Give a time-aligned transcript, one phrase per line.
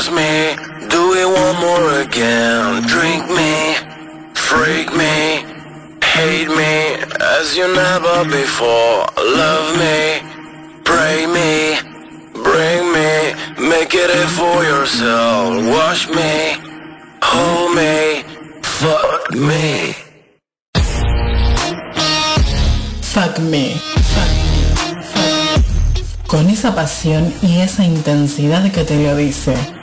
[0.00, 0.56] Curse me,
[0.88, 2.82] do it one more again.
[2.86, 3.74] Drink me,
[4.32, 5.44] freak me,
[6.02, 9.04] hate me as you never before.
[9.18, 10.22] Love me,
[10.84, 11.76] pray me,
[12.32, 15.66] bring me, make it for yourself.
[15.68, 16.56] Wash me,
[17.22, 18.24] hold me.
[18.62, 19.94] Fuck me.
[23.02, 23.74] Fuck me.
[23.74, 25.40] Fuck me.
[26.26, 29.79] Con esa pasión y esa intensidad que te lo dice.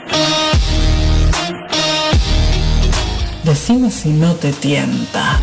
[3.48, 5.40] Decime si no te tienta.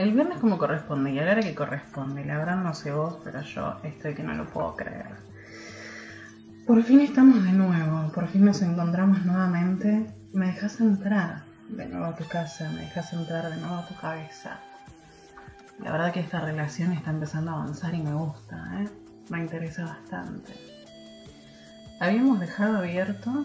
[0.00, 2.24] El viernes como corresponde y a la hora que corresponde.
[2.24, 5.10] La verdad no sé vos, pero yo estoy que no lo puedo creer.
[6.66, 8.10] Por fin estamos de nuevo.
[8.12, 10.06] Por fin nos encontramos nuevamente.
[10.32, 12.70] Me dejas entrar de nuevo a tu casa.
[12.70, 14.58] Me dejas entrar de nuevo a tu cabeza.
[15.80, 18.88] La verdad que esta relación está empezando a avanzar y me gusta, ¿eh?
[19.28, 20.54] Me interesa bastante.
[22.00, 23.44] Habíamos dejado abierto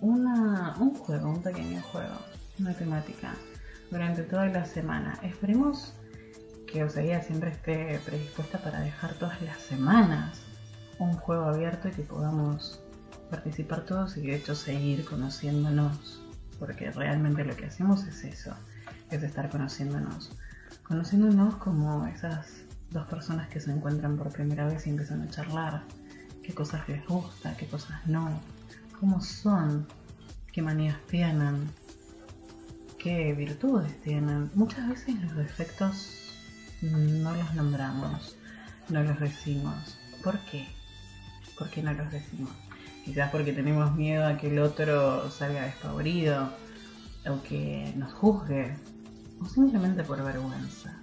[0.00, 2.14] una, un juego, un pequeño juego,
[2.60, 3.34] una temática
[3.90, 5.18] durante toda la semana.
[5.22, 5.94] Esperemos
[6.66, 10.40] que Oseguía siempre esté predispuesta para dejar todas las semanas
[10.98, 12.80] un juego abierto y que podamos
[13.30, 16.22] participar todos y de hecho seguir conociéndonos,
[16.58, 18.54] porque realmente lo que hacemos es eso,
[19.10, 20.36] es estar conociéndonos,
[20.82, 25.82] conociéndonos como esas dos personas que se encuentran por primera vez y empiezan a charlar,
[26.42, 28.28] qué cosas les gusta, qué cosas no,
[28.98, 29.86] cómo son,
[30.52, 31.70] qué manías tienen,
[33.02, 34.50] qué virtudes tienen.
[34.54, 36.34] Muchas veces los defectos
[36.82, 38.36] no los nombramos,
[38.88, 39.98] no los decimos.
[40.22, 40.66] ¿Por qué?
[41.58, 42.52] ¿Por qué no los decimos?
[43.04, 46.50] Quizás porque tenemos miedo a que el otro salga despavorido,
[47.26, 48.76] o que nos juzgue,
[49.40, 50.98] o simplemente por vergüenza.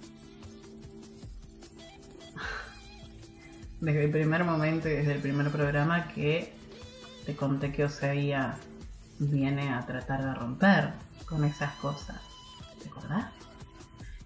[3.80, 6.52] Desde el primer momento y desde el primer programa que
[7.26, 8.56] te conté que Oseía
[9.18, 12.20] viene a tratar de romper con esas cosas.
[12.82, 13.26] ¿Te acordás?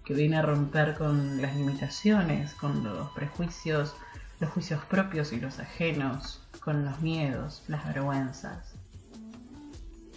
[0.05, 3.95] Que viene a romper con las limitaciones, con los prejuicios,
[4.39, 8.75] los juicios propios y los ajenos, con los miedos, las vergüenzas.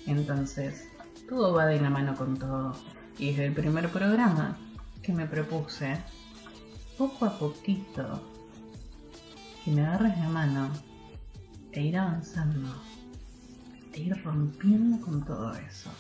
[0.06, 0.88] Entonces,
[1.28, 2.76] todo va de la mano con todo.
[3.18, 4.56] Y desde el primer programa
[5.03, 5.98] que me propuse,
[6.98, 8.22] poco a poquito,
[9.64, 10.70] que me agarres la mano
[11.72, 12.74] e ir avanzando,
[13.92, 15.91] e ir rompiendo con todo eso.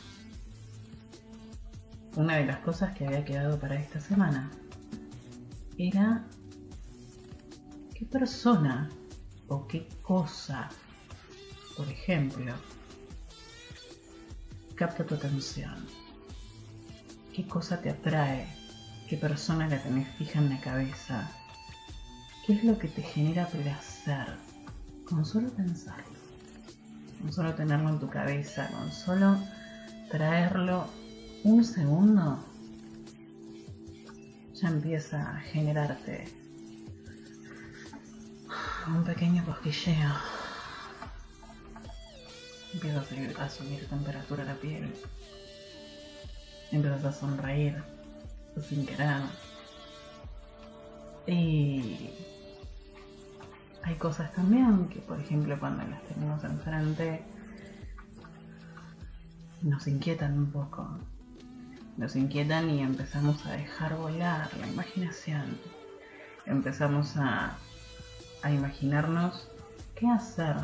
[2.16, 4.50] Una de las cosas que había quedado para esta semana
[5.76, 6.24] era
[7.94, 8.88] qué persona
[9.48, 10.70] o qué cosa,
[11.76, 12.54] por ejemplo,
[14.74, 15.74] capta tu atención.
[17.34, 18.46] ¿Qué cosa te atrae?
[19.10, 21.30] ¿Qué persona la tenés fija en la cabeza?
[22.46, 24.38] ¿Qué es lo que te genera placer?
[25.04, 26.18] Con solo pensarlo,
[27.20, 29.38] con solo tenerlo en tu cabeza, con solo
[30.10, 30.88] traerlo
[31.46, 32.44] un segundo,
[34.54, 36.26] ya empieza a generarte
[38.88, 40.10] un pequeño cosquilleo.
[42.74, 43.00] Empieza
[43.44, 44.92] a subir, temperatura la piel.
[46.72, 47.80] Empiezas a sonreír
[48.68, 49.22] sin querer.
[51.28, 52.10] Y
[53.84, 57.22] hay cosas también que, por ejemplo, cuando las tenemos enfrente,
[59.62, 61.15] nos inquietan un poco.
[61.96, 65.58] Nos inquietan y empezamos a dejar volar la imaginación.
[66.44, 67.56] Empezamos a,
[68.42, 69.48] a imaginarnos
[69.94, 70.56] qué hacer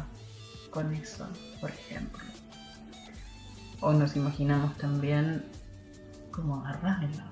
[0.70, 1.26] con eso,
[1.58, 2.22] por ejemplo.
[3.80, 5.42] O nos imaginamos también
[6.30, 7.24] cómo agarrarlo,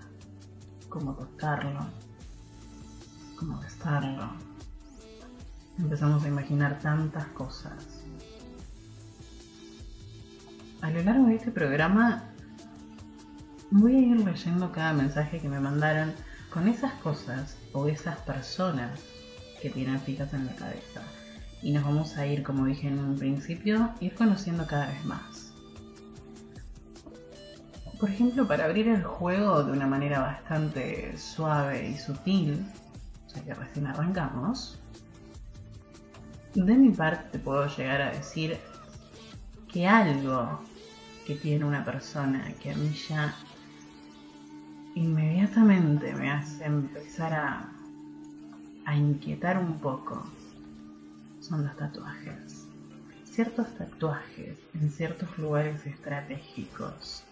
[0.89, 1.81] cómo tocarlo,
[3.37, 4.33] cómo besarlo.
[5.79, 8.03] Empezamos a imaginar tantas cosas.
[10.81, 12.30] A lo largo de este programa
[13.71, 16.13] voy a ir leyendo cada mensaje que me mandaron
[16.53, 19.01] con esas cosas o esas personas
[19.63, 21.03] que tienen fijas en la cabeza.
[21.63, 25.53] Y nos vamos a ir, como dije en un principio, ir conociendo cada vez más.
[28.01, 32.65] Por ejemplo, para abrir el juego de una manera bastante suave y sutil,
[33.35, 34.79] ya que recién arrancamos,
[36.55, 38.59] de mi parte te puedo llegar a decir
[39.71, 40.61] que algo
[41.27, 43.35] que tiene una persona que a mí ya
[44.95, 47.73] inmediatamente me hace empezar a,
[48.85, 50.25] a inquietar un poco
[51.41, 52.67] son los tatuajes.
[53.25, 57.25] Ciertos tatuajes en ciertos lugares estratégicos.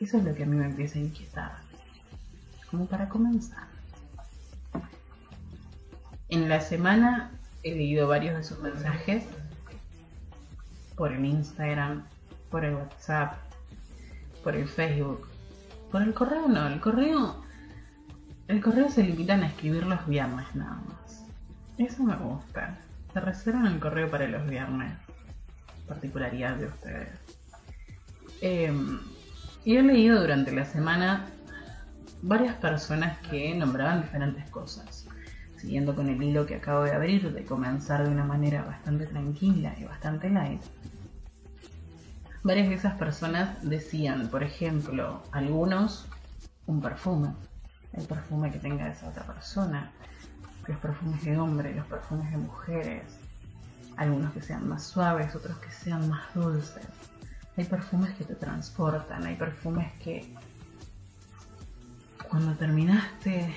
[0.00, 1.52] Eso es lo que a mí me empieza a inquietar.
[2.70, 3.68] Como para comenzar.
[6.28, 7.30] En la semana
[7.62, 9.24] he leído varios de sus mensajes
[10.96, 12.04] por el Instagram,
[12.50, 13.34] por el WhatsApp,
[14.42, 15.33] por el Facebook.
[15.94, 17.36] Por el correo no, el correo.
[18.48, 21.24] El correo se limitan a escribir los viernes nada más.
[21.78, 22.76] Eso me gusta.
[23.12, 24.92] Se reservan el correo para los viernes.
[25.86, 27.08] Particularidad de ustedes.
[28.40, 28.98] Em,
[29.64, 31.26] y he leído durante la semana
[32.22, 35.06] varias personas que nombraban diferentes cosas.
[35.58, 39.72] Siguiendo con el hilo que acabo de abrir, de comenzar de una manera bastante tranquila
[39.78, 40.60] y bastante light,
[42.44, 46.06] varias de esas personas decían, por ejemplo, algunos
[46.66, 47.34] un perfume,
[47.94, 49.90] el perfume que tenga esa otra persona,
[50.66, 53.02] los perfumes de hombre, los perfumes de mujeres,
[53.96, 56.86] algunos que sean más suaves, otros que sean más dulces.
[57.56, 60.34] Hay perfumes que te transportan, hay perfumes que
[62.28, 63.54] cuando terminaste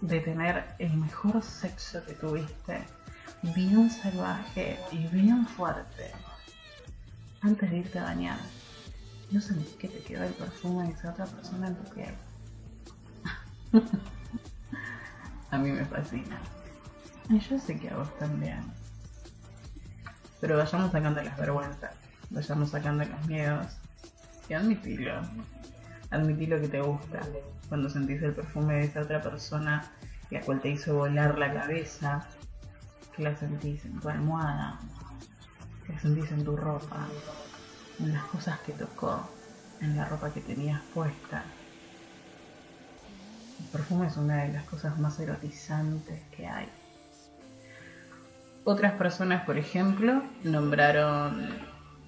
[0.00, 2.82] de tener el mejor sexo que tuviste,
[3.54, 6.12] bien salvaje y bien fuerte,
[7.42, 8.38] antes de irte a bañar,
[9.30, 12.14] no sentí que te quedó el perfume de esa otra persona en tu piel.
[15.50, 16.38] a mí me fascina.
[17.28, 18.62] Y yo sé que a vos también.
[20.40, 21.94] Pero vayamos sacando las vergüenzas,
[22.30, 23.66] vayamos sacando los miedos.
[24.48, 25.14] Y admitilo.
[26.10, 27.20] Admitilo que te gusta.
[27.68, 29.90] Cuando sentís el perfume de esa otra persona,
[30.30, 32.26] la cual te hizo volar la cabeza,
[33.16, 34.78] que la sentís en tu almohada,
[36.00, 37.06] sentís en tu ropa,
[38.00, 39.28] en las cosas que tocó,
[39.80, 41.44] en la ropa que tenías puesta.
[43.60, 46.68] El perfume es una de las cosas más erotizantes que hay.
[48.64, 51.48] Otras personas, por ejemplo, nombraron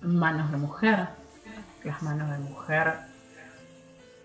[0.02, 1.08] manos de mujer.
[1.84, 2.94] Las manos de mujer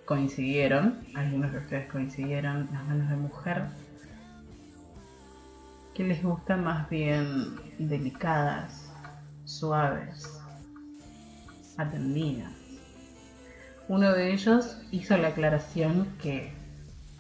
[0.06, 3.66] coincidieron, algunos de ustedes coincidieron, las manos de mujer,
[5.94, 8.89] que les gustan más bien delicadas,
[9.50, 10.40] suaves,
[11.78, 12.52] atendidas.
[13.88, 16.54] Uno de ellos hizo la aclaración que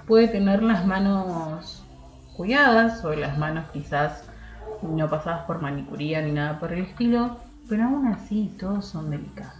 [0.05, 1.83] puede tener las manos
[2.37, 4.23] cuidadas o las manos quizás
[4.83, 9.55] no pasadas por manicuría ni nada por el estilo, pero aún así todos son delicados.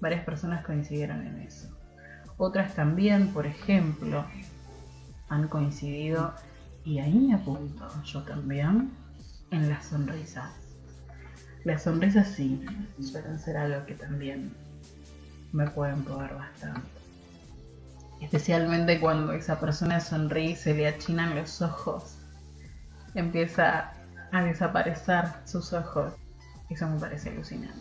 [0.00, 1.68] Varias personas coincidieron en eso.
[2.36, 4.24] Otras también, por ejemplo,
[5.28, 6.34] han coincidido,
[6.84, 8.90] y ahí me apunto yo también,
[9.50, 10.50] en las sonrisas.
[11.64, 12.64] Las sonrisas sí
[13.00, 14.54] suelen ser algo que también
[15.52, 16.88] me pueden probar bastante.
[18.20, 22.16] Especialmente cuando esa persona sonríe y se le achinan los ojos.
[23.14, 23.92] Empieza
[24.32, 26.12] a desaparecer sus ojos.
[26.70, 27.80] Eso me parece alucinante.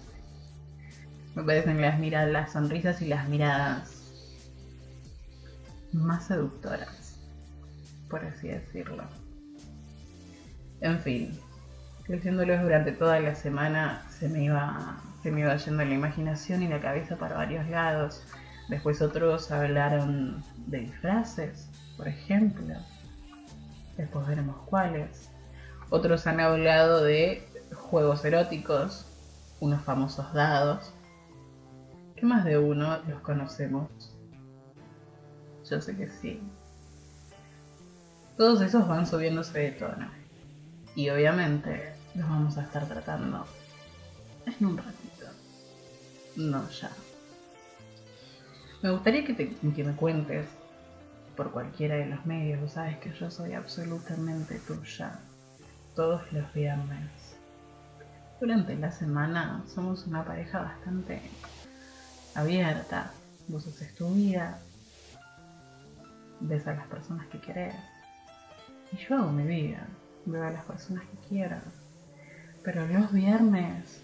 [1.36, 4.04] Me parecen las miradas, las sonrisas y las miradas
[5.94, 7.20] más seductoras,
[8.10, 9.04] por así decirlo.
[10.82, 11.40] En fin,
[12.08, 16.68] leyéndolos durante toda la semana se me iba se me iba yendo la imaginación y
[16.68, 18.22] la cabeza para varios lados.
[18.68, 22.76] Después otros hablaron de disfraces, por ejemplo.
[23.96, 25.30] Después veremos cuáles.
[25.90, 29.06] Otros han hablado de juegos eróticos,
[29.62, 30.94] unos famosos dados.
[32.18, 33.90] Que más de uno los conocemos.
[35.70, 36.42] Yo sé que sí.
[38.38, 40.12] Todos esos van subiéndose de tono.
[40.96, 43.46] Y obviamente los vamos a estar tratando
[44.46, 45.28] en un ratito.
[46.36, 46.92] No ya.
[48.82, 50.48] Me gustaría que, te, que me cuentes
[51.36, 52.60] por cualquiera de los medios.
[52.62, 55.20] Tú sabes que yo soy absolutamente tuya.
[55.96, 57.10] Todos los viernes.
[58.40, 61.22] Durante la semana somos una pareja bastante
[62.36, 63.12] abierta.
[63.48, 64.60] vos haces tu vida,
[66.42, 67.76] ves a las personas que querés.
[68.92, 69.88] Y yo hago mi vida,
[70.26, 71.58] veo a las personas que quiero.
[72.64, 74.02] Pero los viernes,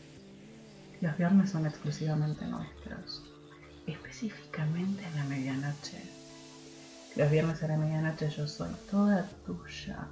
[1.00, 3.24] los viernes son exclusivamente nuestros.
[3.88, 6.02] Específicamente a la medianoche.
[7.16, 10.08] Los viernes a la medianoche yo soy toda tuya.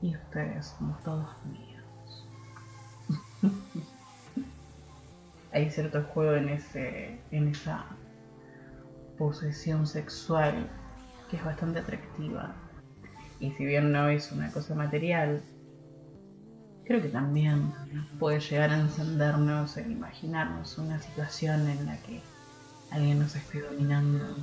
[0.00, 2.26] Y ustedes somos todos míos.
[5.52, 7.20] Hay cierto juego en ese.
[7.30, 7.84] en esa
[9.18, 10.66] posesión sexual
[11.30, 12.54] que es bastante atractiva.
[13.38, 15.42] Y si bien no es una cosa material,
[16.90, 17.72] creo que también
[18.18, 22.20] puede llegar a encendernos el imaginarnos una situación en la que
[22.90, 24.36] alguien nos esté dominando.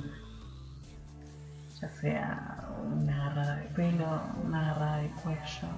[1.78, 5.68] Ya sea una agarrada de pelo, una agarrada de cuello,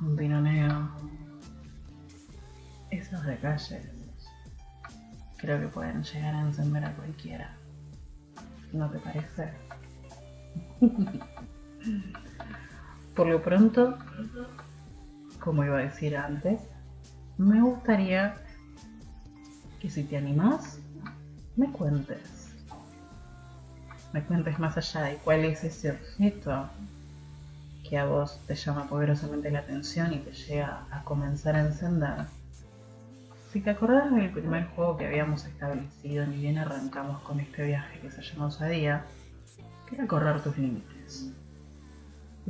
[0.00, 0.90] un pinoneo.
[2.90, 3.86] Esos detalles
[5.36, 7.54] creo que pueden llegar a encender a cualquiera.
[8.72, 9.52] ¿No te parece?
[13.14, 13.98] Por lo pronto,
[15.38, 16.60] como iba a decir antes,
[17.36, 18.36] me gustaría
[19.80, 20.78] que si te animás,
[21.56, 22.54] me cuentes.
[24.12, 26.68] Me cuentes más allá de cuál es ese objeto
[27.88, 32.26] que a vos te llama poderosamente la atención y te llega a comenzar a encender.
[33.52, 38.00] Si te acordás del primer juego que habíamos establecido, ni bien arrancamos con este viaje
[38.00, 39.04] que se llama Osadía,
[39.86, 41.32] que era correr tus límites.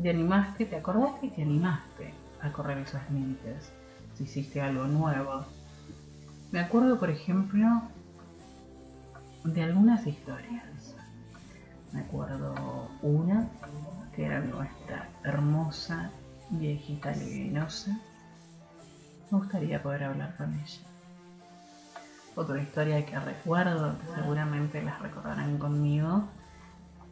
[0.00, 3.70] Te animaste, te acordaste y te animaste a correr esos límites.
[4.14, 5.44] Si hiciste algo nuevo.
[6.50, 7.82] Me acuerdo, por ejemplo,
[9.44, 10.94] de algunas historias.
[11.92, 13.48] Me acuerdo una
[14.14, 16.10] que era nuestra hermosa
[16.50, 17.98] viejita libinosa.
[19.30, 20.80] Me gustaría poder hablar con ella.
[22.34, 26.28] Otra historia que recuerdo, que seguramente las recordarán conmigo,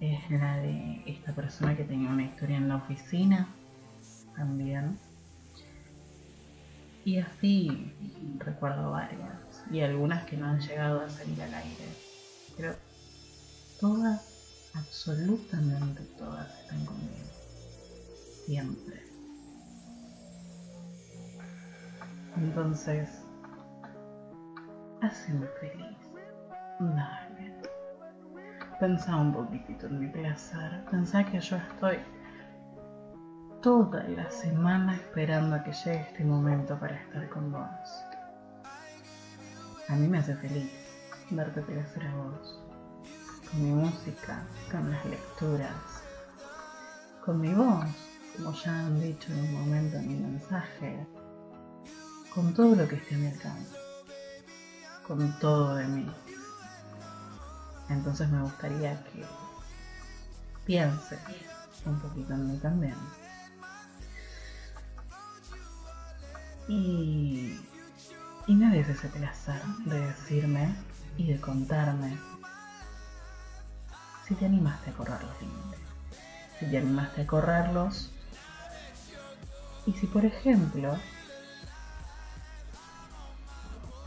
[0.00, 3.48] es la de esta persona que tenía una historia en la oficina
[4.34, 4.98] también.
[7.04, 7.92] Y así
[8.38, 11.84] recuerdo varias, y algunas que no han llegado a salir al aire.
[12.56, 12.74] Pero
[13.80, 17.26] todas, absolutamente todas están conmigo.
[18.46, 19.02] Siempre.
[22.36, 23.08] Entonces,
[25.02, 25.96] Haceme feliz.
[26.78, 27.59] Dale.
[28.80, 30.82] Pensá un poquitito en mi placer.
[30.90, 31.98] Pensá que yo estoy
[33.60, 38.04] toda la semana esperando a que llegue este momento para estar con vos.
[39.86, 40.72] A mí me hace feliz
[41.28, 42.58] verte placer a vos.
[43.50, 46.02] Con mi música, con las lecturas,
[47.22, 47.84] con mi voz,
[48.34, 51.06] como ya han dicho en un momento en mi mensaje,
[52.34, 53.76] con todo lo que esté a mi alcance
[55.10, 56.06] con todo de mí.
[57.90, 59.24] Entonces me gustaría que
[60.64, 61.18] piense
[61.84, 62.94] un poquito en mí también.
[66.68, 67.60] Y,
[68.46, 70.72] y me des ese placer de decirme
[71.16, 72.16] y de contarme
[74.26, 75.80] si te animaste a correr los límites,
[76.60, 78.12] si te animaste a correrlos
[79.86, 80.96] y si por ejemplo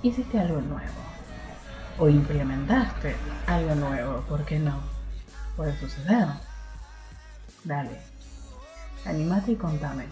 [0.02, 1.13] hiciste algo nuevo
[2.00, 3.16] o implementaste
[3.48, 4.82] algo nuevo, ¿por qué no?
[5.56, 6.28] Puede suceder.
[7.64, 8.02] Dale,
[9.06, 10.06] animate y contame.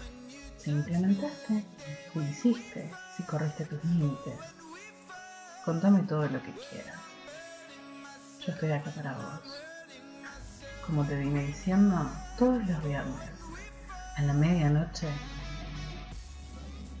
[0.58, 1.64] Si implementaste,
[2.12, 4.38] si hiciste, si corriste tus límites.
[5.64, 7.00] Contame todo lo que quieras.
[8.46, 9.62] Yo estoy acá para vos.
[10.86, 13.30] Como te vine diciendo, todos los viernes,
[14.16, 15.08] a la medianoche,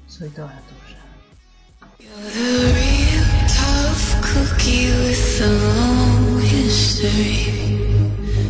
[0.06, 0.98] soy toda tuya.
[3.82, 7.38] Tough cookie with a long history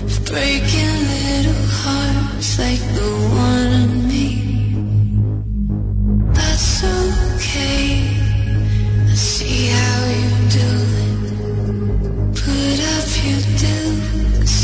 [0.04, 3.10] of breaking little hearts like the
[3.48, 4.28] one in me.
[6.34, 7.88] That's okay.
[9.08, 10.70] I see how you do
[11.06, 11.20] it.
[12.44, 14.56] Put up your dukes.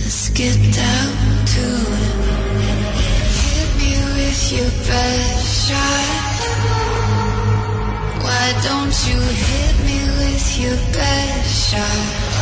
[0.00, 1.12] Let's get down
[1.54, 1.64] to
[2.04, 2.16] it.
[3.40, 6.29] Hit me with your best shot.
[8.40, 12.40] Why don't you hit me with your best shot?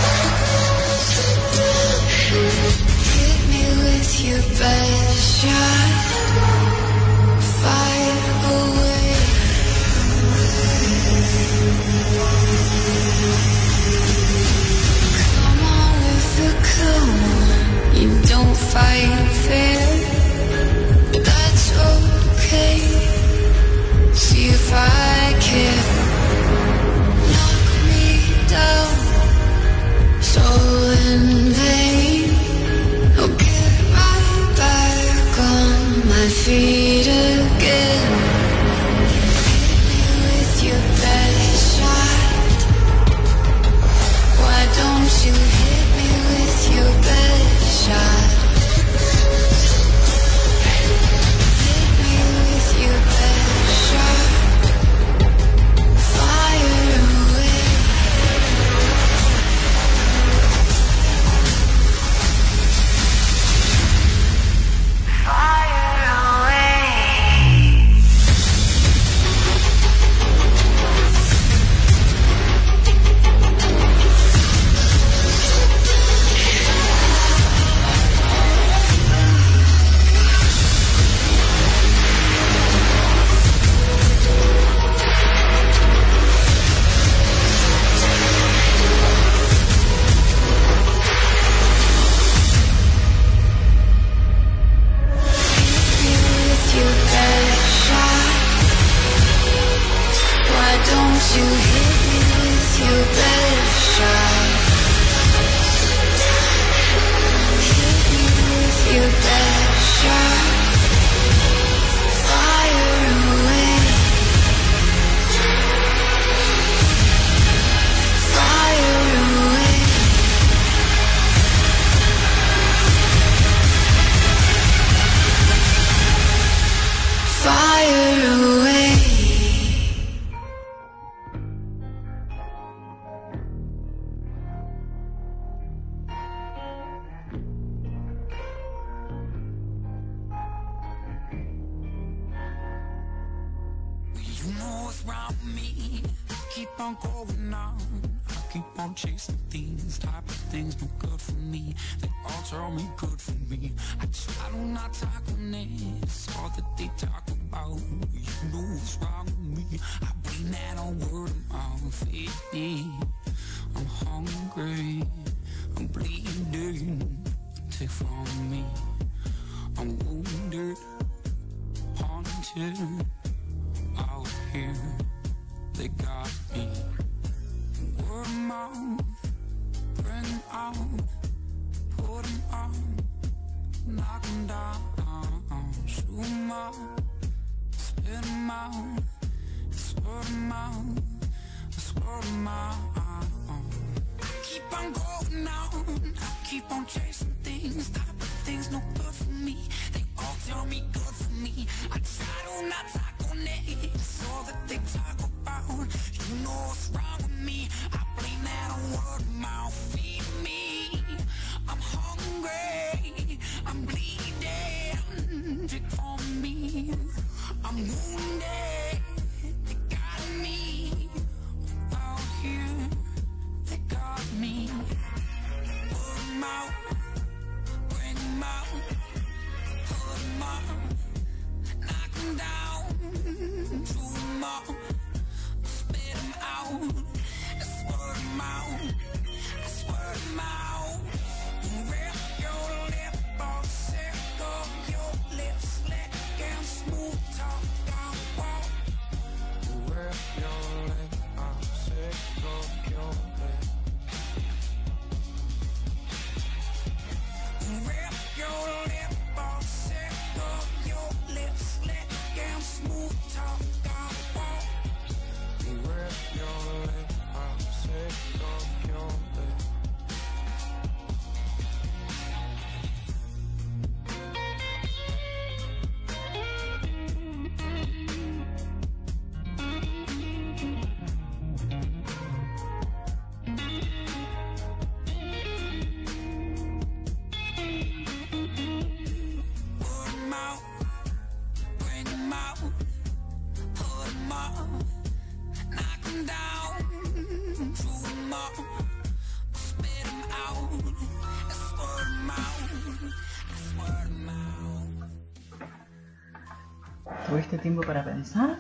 [307.49, 308.59] tomaste tiempo para pensar.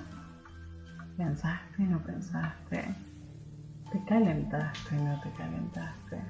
[1.16, 2.94] Pensaste, no pensaste.
[3.92, 6.22] Te calentaste, no te calentaste.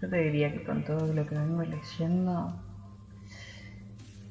[0.00, 2.52] Yo te diría que con todo lo que vengo leyendo,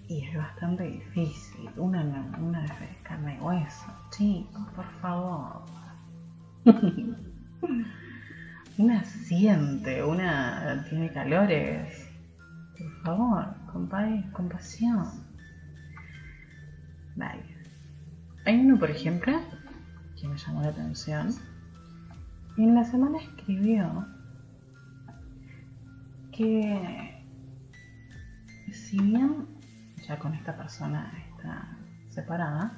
[0.09, 2.01] y es bastante difícil, una,
[2.37, 5.61] una de carne y hueso, chicos, por favor.
[8.77, 12.09] una siente, una tiene calores.
[12.77, 15.22] Por favor, compáis, compasión.
[18.45, 19.39] Hay uno, por ejemplo,
[20.19, 21.29] que me llamó la atención.
[22.57, 24.05] y En la semana escribió
[26.31, 27.23] que
[28.71, 29.47] si bien
[30.07, 31.77] ya con esta persona está
[32.09, 32.73] separada,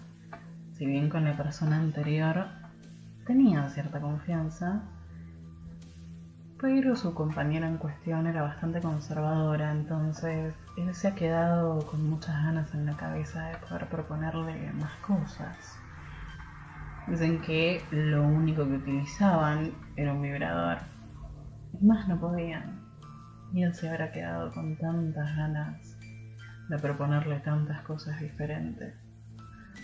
[0.74, 2.48] si bien con la persona anterior
[3.26, 4.84] tenía cierta confianza,
[6.60, 12.36] pero su compañera en cuestión era bastante conservadora, entonces él se ha quedado con muchas
[12.44, 15.80] ganas en la cabeza de poder proponerle más cosas.
[17.08, 20.80] Dicen que lo único que utilizaban era un vibrador.
[21.80, 22.82] Y más no podían.
[23.54, 25.98] Y él se habrá quedado con tantas ganas
[26.68, 28.96] de proponerle tantas cosas diferentes.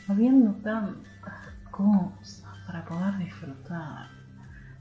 [0.10, 4.08] Habiendo tantas cosas para poder disfrutar.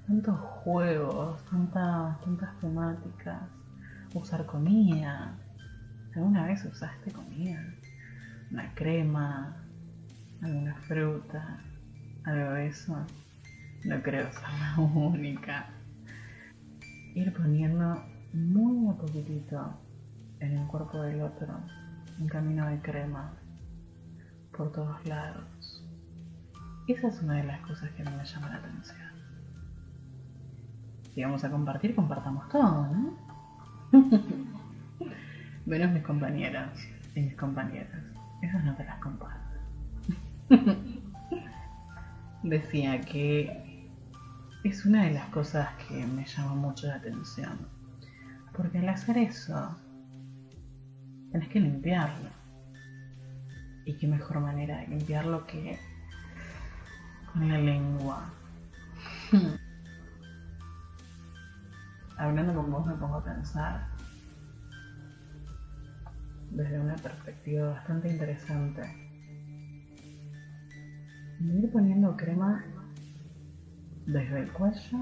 [0.09, 3.43] Tantos juegos, tantas, tantas temáticas.
[4.15, 5.37] Usar comida,
[6.21, 7.65] ¿Alguna vez usaste comida?
[8.51, 9.57] Una crema,
[10.43, 11.61] alguna fruta,
[12.25, 13.07] algo de eso.
[13.87, 15.71] No creo ser la única.
[17.15, 18.05] Ir poniendo
[18.35, 19.81] muy a poquitito
[20.41, 21.59] en el cuerpo del otro
[22.19, 23.33] un camino de crema
[24.55, 25.83] por todos lados.
[26.87, 29.09] Esa es una de las cosas que no me llama la atención.
[31.15, 33.17] Si vamos a compartir, compartamos todo, ¿no?
[35.71, 36.77] Menos mis compañeras
[37.15, 38.03] y mis compañeras.
[38.43, 39.57] Esas no te las comparto.
[42.43, 43.89] Decía que
[44.65, 47.69] es una de las cosas que me llama mucho la atención.
[48.53, 49.79] Porque al hacer eso,
[51.31, 52.31] tenés que limpiarlo.
[53.85, 55.79] Y qué mejor manera de limpiarlo que
[57.33, 58.29] con la lengua.
[62.19, 63.90] Hablando con vos me pongo a pensar
[66.51, 68.83] desde una perspectiva bastante interesante.
[71.41, 72.65] Ir poniendo crema
[74.07, 74.99] desde el cuello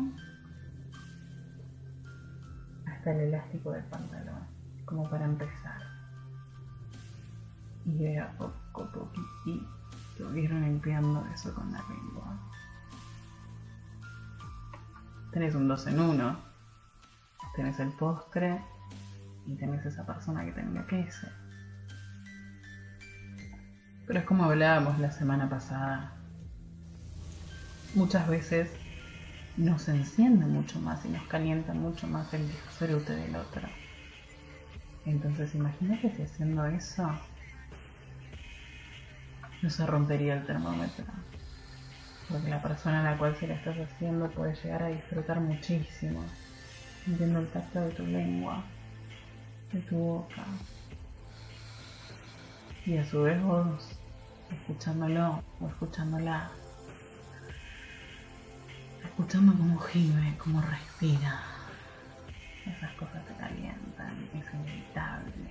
[2.87, 4.46] hasta el elástico del pantalón,
[4.84, 5.82] como para empezar.
[7.84, 12.38] Y de a poco, poquitito, ir limpiando eso con la lengua.
[15.32, 16.37] Tenés un dos en uno,
[17.56, 18.61] tenés el postre
[19.48, 21.26] y tenés esa persona que te enloquece.
[24.06, 26.12] Pero es como hablábamos la semana pasada.
[27.94, 28.70] Muchas veces
[29.56, 33.62] nos enciende mucho más y nos calienta mucho más el disfrute del otro.
[35.06, 37.11] Entonces imagínate si haciendo eso
[39.62, 41.06] no se rompería el termómetro.
[42.28, 46.22] Porque la persona a la cual se la estás haciendo puede llegar a disfrutar muchísimo,
[47.04, 48.62] sintiendo el tacto de tu lengua,
[49.72, 50.44] de tu boca.
[52.87, 53.90] Y a su vez vos,
[54.50, 56.50] escuchándolo o escuchándola,
[59.04, 61.42] escuchando cómo gime, cómo respira.
[62.66, 65.50] Esas cosas te calientan, es inevitable.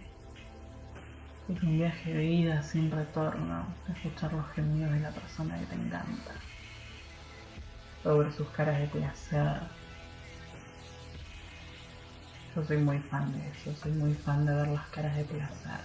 [1.49, 5.75] Es un viaje de ida sin retorno, escuchar los gemidos de la persona que te
[5.75, 6.33] encanta.
[8.03, 9.76] Ver sus caras de placer.
[12.57, 15.79] Yo soy muy fan de eso, soy muy fan de ver las caras de placer.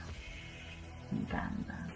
[1.11, 1.87] Me encanta.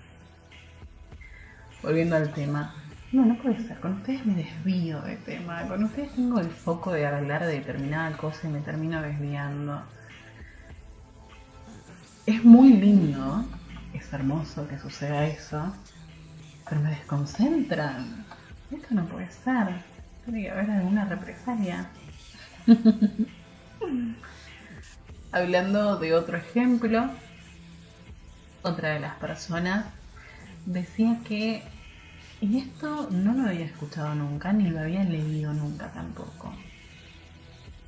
[1.83, 2.75] Volviendo al tema.
[3.11, 3.81] No, no puede ser.
[3.81, 5.67] Con ustedes me desvío de tema.
[5.67, 9.83] Con ustedes tengo el foco de hablar de determinada cosa y me termino desviando.
[12.27, 13.47] Es muy lindo,
[13.95, 15.75] es hermoso que suceda eso,
[16.69, 18.27] pero me desconcentran.
[18.71, 19.69] Esto no puede ser.
[20.27, 21.89] Tiene que haber alguna represalia.
[25.37, 27.11] Hablando de otro ejemplo,
[28.63, 29.85] otra de las personas
[30.65, 31.63] decía que,
[32.41, 36.55] y esto no lo había escuchado nunca, ni lo había leído nunca tampoco,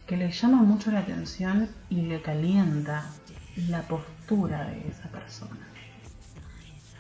[0.07, 3.07] que le llama mucho la atención y le calienta
[3.69, 5.69] la postura de esa persona.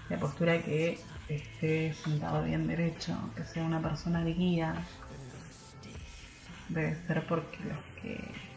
[0.08, 4.76] La postura que esté sentado bien derecho, que sea una persona de guía.
[6.70, 8.47] Debe ser porque los que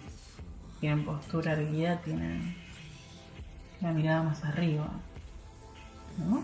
[0.81, 2.55] tienen postura erguida tienen
[3.81, 4.89] la mirada más arriba,
[6.17, 6.43] ¿no?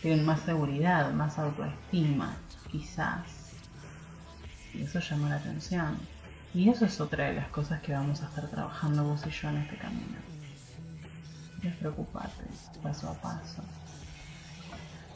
[0.00, 2.36] Tienen más seguridad, más autoestima,
[2.70, 3.52] quizás.
[4.72, 5.98] Y eso llama la atención.
[6.54, 9.48] Y eso es otra de las cosas que vamos a estar trabajando vos y yo
[9.48, 10.16] en este camino.
[11.62, 12.44] Despreocupate,
[12.82, 13.62] paso a paso.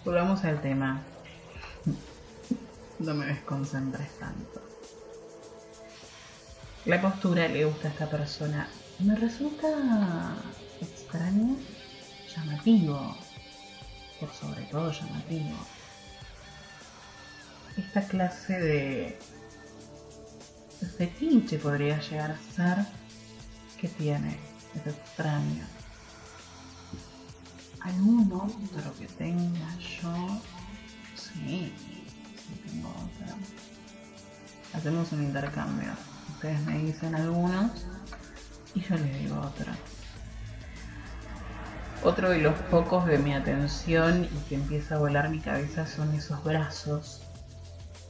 [0.04, 1.00] Volvamos al tema.
[2.98, 4.73] No me desconcentres tanto.
[6.86, 8.68] La postura le gusta a esta persona.
[8.98, 9.66] Me resulta
[10.82, 11.56] extraño,
[12.36, 13.16] llamativo,
[14.20, 15.56] por sobre todo llamativo.
[17.78, 19.18] Esta clase de
[20.98, 22.86] fetiche podría llegar a ser
[23.80, 24.36] que tiene.
[24.74, 25.64] Es extraño.
[27.80, 30.40] ¿Algún otro que tenga yo?
[31.16, 33.36] Sí, sí tengo otro.
[34.74, 36.13] Hacemos un intercambio.
[36.44, 37.86] Me dicen algunos
[38.74, 39.72] y yo les digo otro.
[42.02, 46.14] Otro de los focos de mi atención y que empieza a volar mi cabeza son
[46.14, 47.22] esos brazos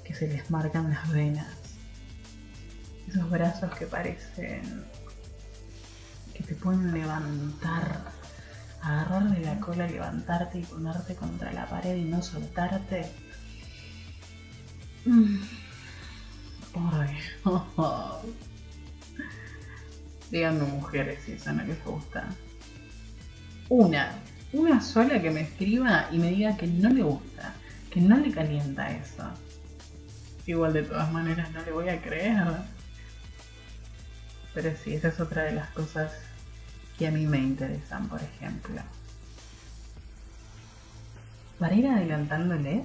[0.02, 1.46] que se les marcan las venas.
[3.06, 4.84] Esos brazos que parecen
[6.34, 8.00] que te pueden levantar,
[8.82, 13.12] agarrar de la cola, levantarte y ponerte contra la pared y no soltarte.
[15.04, 15.63] Mm.
[16.74, 17.16] Ay.
[20.30, 22.28] Díganme mujeres si eso no les gusta.
[23.68, 24.12] Una,
[24.52, 27.54] una sola que me escriba y me diga que no le gusta,
[27.90, 29.24] que no le calienta eso.
[30.46, 32.44] Igual de todas maneras no le voy a creer.
[34.52, 36.12] Pero sí, esa es otra de las cosas
[36.98, 38.80] que a mí me interesan, por ejemplo.
[41.58, 42.84] Para ir adelantándoles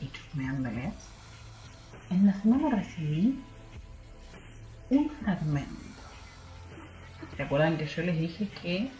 [0.00, 0.92] y chusmeándoles,
[2.12, 3.38] en la semana recibí
[4.90, 5.80] un fragmento.
[7.36, 8.90] ¿Se acuerdan que yo les dije que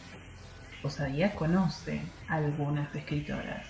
[0.82, 3.66] Osadía conoce algunas escritoras?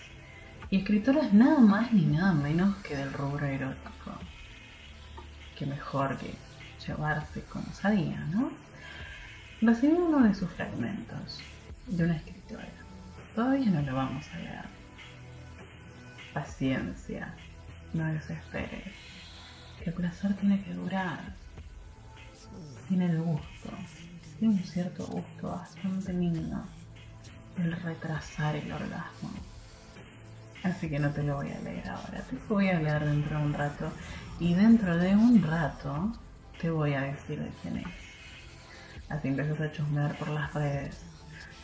[0.71, 4.13] Y escritoras nada más ni nada menos que del rubro erótico.
[5.59, 6.35] Que mejor que
[6.87, 8.51] llevarse con osadía, ¿no?
[9.61, 11.41] Recibí uno de sus fragmentos
[11.87, 12.69] de una escritora.
[13.35, 14.65] Todavía no lo vamos a leer.
[16.33, 17.35] Paciencia,
[17.93, 19.12] no desesperes.
[19.83, 21.35] Que el placer tiene que durar.
[22.89, 23.71] Tiene el gusto,
[24.39, 26.63] tiene un cierto gusto bastante lindo
[27.59, 29.31] el retrasar el orgasmo.
[30.63, 33.39] Así que no te lo voy a leer ahora, te lo voy a leer dentro
[33.39, 33.91] de un rato.
[34.39, 36.13] Y dentro de un rato
[36.61, 37.87] te voy a decir de quién es.
[39.09, 41.01] Así empiezas a chusmear por las redes,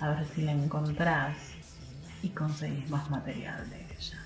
[0.01, 1.37] a ver si la encontrás
[2.23, 4.19] y conseguís más material de ella.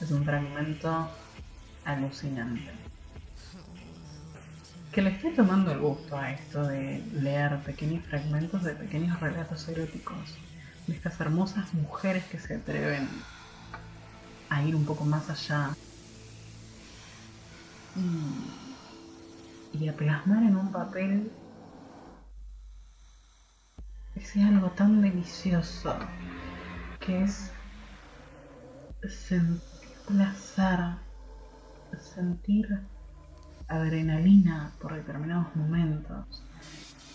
[0.00, 1.08] Es un fragmento
[1.86, 2.70] alucinante.
[4.92, 9.68] Que le estoy tomando el gusto a esto de leer pequeños fragmentos de pequeños relatos
[9.68, 10.34] eróticos
[10.86, 13.08] de estas hermosas mujeres que se atreven
[14.48, 15.74] a ir un poco más allá
[19.72, 21.30] y, a plasmar en un papel
[24.14, 25.94] ese algo tan delicioso
[27.00, 27.50] que es
[29.08, 29.60] sentir
[30.06, 30.96] placer,
[32.00, 32.80] sentir
[33.68, 36.42] adrenalina por determinados momentos,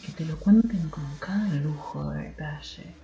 [0.05, 2.95] que te lo cuenten con cada lujo de detalle.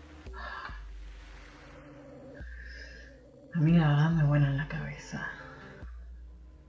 [3.53, 5.27] A mí la verdad me vuela en la cabeza.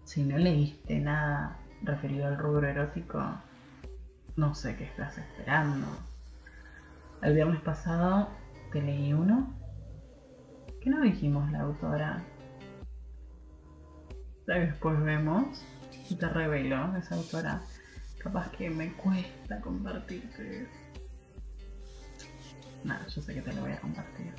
[0.05, 3.23] Si no leíste nada referido al rubro erótico,
[4.37, 5.87] no sé qué estás esperando.
[7.21, 8.31] El viernes pasado
[8.73, 9.55] te leí uno
[10.81, 12.25] que no dijimos la autora.
[14.49, 15.63] Después vemos
[16.09, 17.61] y te revelo esa autora.
[18.19, 20.67] Capaz que me cuesta compartirte.
[22.83, 24.33] Nada, yo sé que te lo voy a compartir.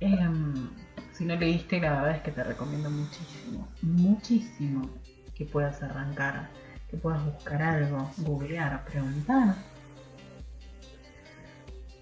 [0.00, 0.70] Em,
[1.12, 4.90] si no leíste, la verdad es que te recomiendo muchísimo, muchísimo
[5.32, 6.50] que puedas arrancar,
[6.90, 9.54] que puedas buscar algo, googlear, preguntar.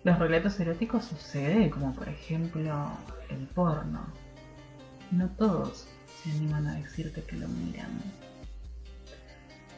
[0.04, 2.92] Los relatos eróticos sucede, como por ejemplo
[3.28, 4.06] el porno.
[5.10, 5.88] No todos
[6.22, 8.00] se animan a decirte que lo miran.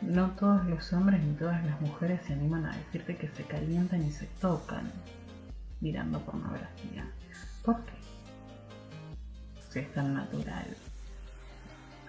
[0.02, 4.02] No todos los hombres ni todas las mujeres se animan a decirte que se calientan
[4.06, 4.90] y se tocan
[5.80, 7.06] mirando pornografía.
[7.62, 7.92] ¿Por qué?
[9.70, 10.76] Si es tan natural.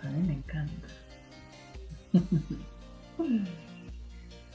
[0.03, 0.87] A mí me encanta.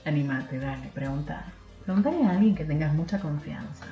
[0.04, 1.44] Animate, dale, pregunta.
[1.84, 3.86] Preguntale a alguien que tengas mucha confianza.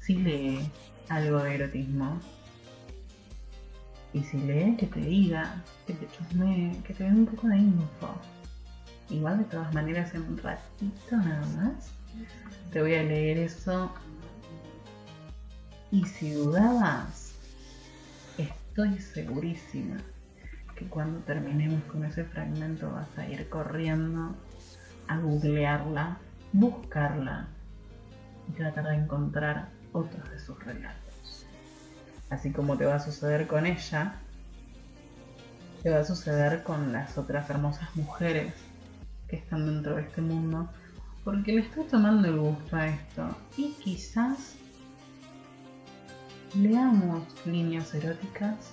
[0.00, 0.70] Si lee
[1.08, 2.20] algo de erotismo.
[4.12, 7.58] Y si lee, que te diga, que te chusmee, que te dé un poco de
[7.58, 8.08] info.
[9.10, 11.90] Igual de todas maneras en un ratito nada más.
[12.72, 13.90] Te voy a leer eso.
[15.90, 17.34] Y si dudabas,
[18.36, 19.96] estoy segurísima
[20.76, 24.36] que cuando terminemos con ese fragmento vas a ir corriendo
[25.08, 26.18] a googlearla,
[26.52, 27.48] buscarla
[28.48, 31.07] y tratar de encontrar otros de sus relatos.
[32.30, 34.14] Así como te va a suceder con ella,
[35.82, 38.52] te va a suceder con las otras hermosas mujeres
[39.28, 40.68] que están dentro de este mundo,
[41.24, 44.56] porque le estoy tomando el gusto a esto y quizás
[46.54, 48.72] leamos líneas eróticas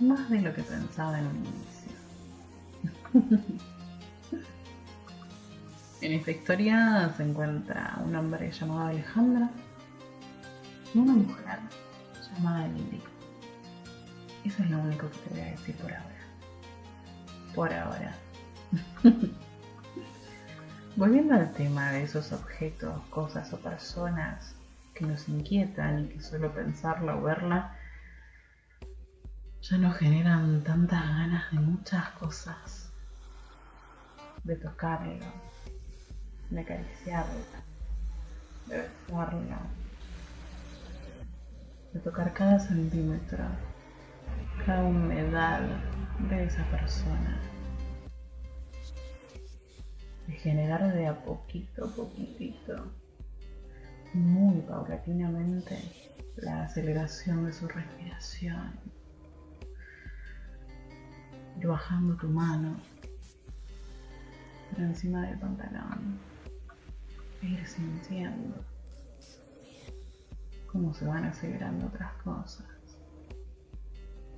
[0.00, 1.64] más de lo que pensaba en un inicio.
[6.00, 9.48] en esta historia se encuentra un hombre llamado Alejandro
[10.92, 11.58] y una mujer
[12.40, 13.02] Lili.
[14.44, 16.14] Eso es lo único que te voy a decir por ahora.
[17.54, 18.14] Por ahora.
[20.96, 24.54] Volviendo al tema de esos objetos, cosas o personas
[24.94, 27.76] que nos inquietan y que solo pensarla o verla
[29.60, 32.92] ya nos generan tantas ganas de muchas cosas.
[34.42, 35.24] De tocarlo,
[36.50, 37.40] de acariciarlo,
[38.66, 39.40] de besarlo,
[41.94, 43.44] de tocar cada centímetro,
[44.66, 45.60] cada humedad
[46.28, 47.40] de esa persona.
[50.26, 52.90] De generar de a poquito, poquitito,
[54.12, 55.78] muy paulatinamente,
[56.36, 58.72] la aceleración de su respiración.
[61.60, 62.76] Ir bajando tu mano
[64.70, 66.18] por encima del pantalón,
[67.42, 68.73] e ir sintiendo
[70.74, 72.66] cómo se van acelerando otras cosas,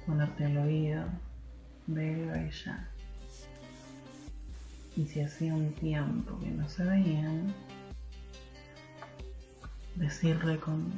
[0.04, 1.04] ponerte al oído
[1.86, 2.90] de él o ella.
[4.96, 7.54] Y si hacía un tiempo que no se veían,
[9.94, 10.92] decirle con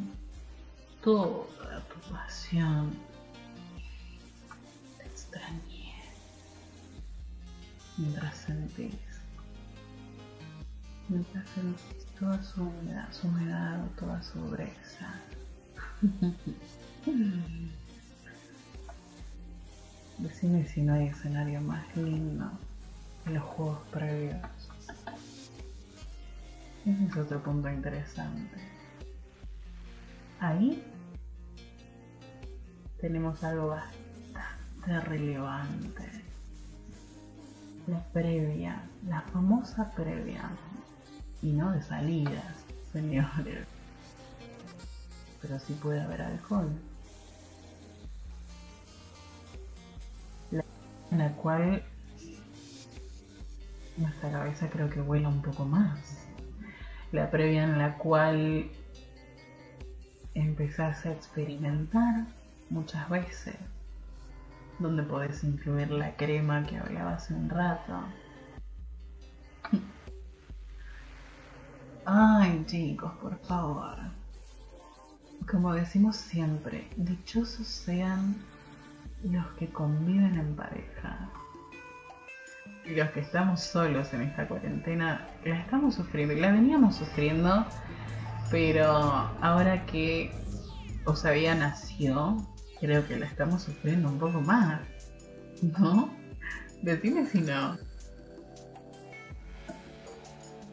[1.04, 2.90] toda tu pasión,
[4.96, 5.94] te extrañé,
[7.96, 9.22] mientras sentís,
[11.08, 15.14] mientras sentís toda su humedad, su humedad, toda su breza.
[20.18, 22.50] Decime si no hay escenario más lindo
[23.24, 24.36] que los juegos previos.
[26.84, 28.56] Ese es otro punto interesante.
[30.40, 30.82] Ahí
[33.00, 36.24] tenemos algo bastante relevante.
[37.86, 40.50] La previa, la famosa previa.
[41.42, 42.54] Y no de salidas,
[42.92, 43.66] señores.
[45.40, 46.70] Pero sí puede haber alcohol.
[50.50, 50.64] La
[51.10, 51.82] en la cual
[53.96, 55.98] nuestra cabeza creo que vuela un poco más.
[57.12, 58.70] La previa en la cual
[60.34, 62.26] empezás a experimentar
[62.70, 63.56] muchas veces,
[64.78, 68.04] donde podés incluir la crema que hablaba hace un rato.
[72.10, 73.98] Ay, chicos, por favor.
[75.46, 78.34] Como decimos siempre, dichosos sean
[79.24, 81.28] los que conviven en pareja.
[82.86, 87.66] Y los que estamos solos en esta cuarentena, la estamos sufriendo y la veníamos sufriendo,
[88.50, 88.90] pero
[89.42, 90.32] ahora que
[91.04, 92.38] os había nacido,
[92.80, 94.80] creo que la estamos sufriendo un poco más.
[95.60, 96.08] ¿No?
[96.80, 97.76] Decime si no.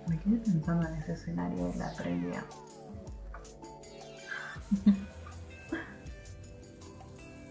[0.07, 2.45] Me quedé pensando en ese escenario de la previa.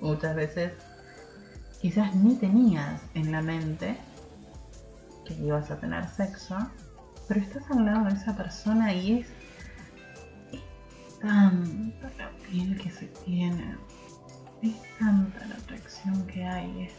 [0.00, 0.72] Muchas veces
[1.80, 3.98] quizás ni tenías en la mente
[5.24, 6.56] que ibas a tener sexo,
[7.26, 9.26] pero estás al lado de esa persona y es,
[11.20, 13.76] tanta la piel que se tiene,
[14.62, 16.92] es tanta la atracción que hay, es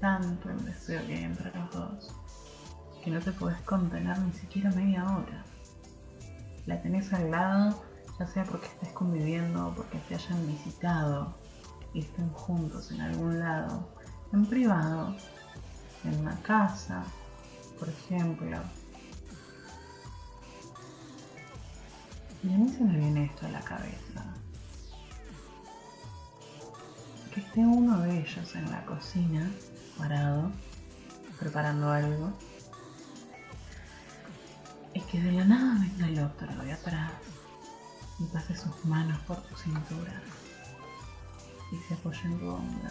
[0.00, 2.14] tanto el deseo que hay entre los dos,
[3.02, 5.44] que no te puedes contener ni siquiera media hora.
[6.66, 7.82] La tenés al lado,
[8.18, 11.34] ya sea porque estés conviviendo o porque te hayan visitado
[11.92, 13.88] y estén juntos en algún lado,
[14.32, 15.16] en privado,
[16.04, 17.02] en una casa,
[17.78, 18.58] por ejemplo.
[22.44, 24.24] Y a mí se me viene esto a la cabeza.
[27.34, 29.50] Que esté uno de ellos en la cocina,
[29.98, 30.50] parado,
[31.38, 32.32] preparando algo.
[35.12, 37.12] Que de la nada venga el otro de atrás
[38.18, 40.22] y pase sus manos por tu cintura.
[41.70, 42.90] Y se apoya en tu hombro.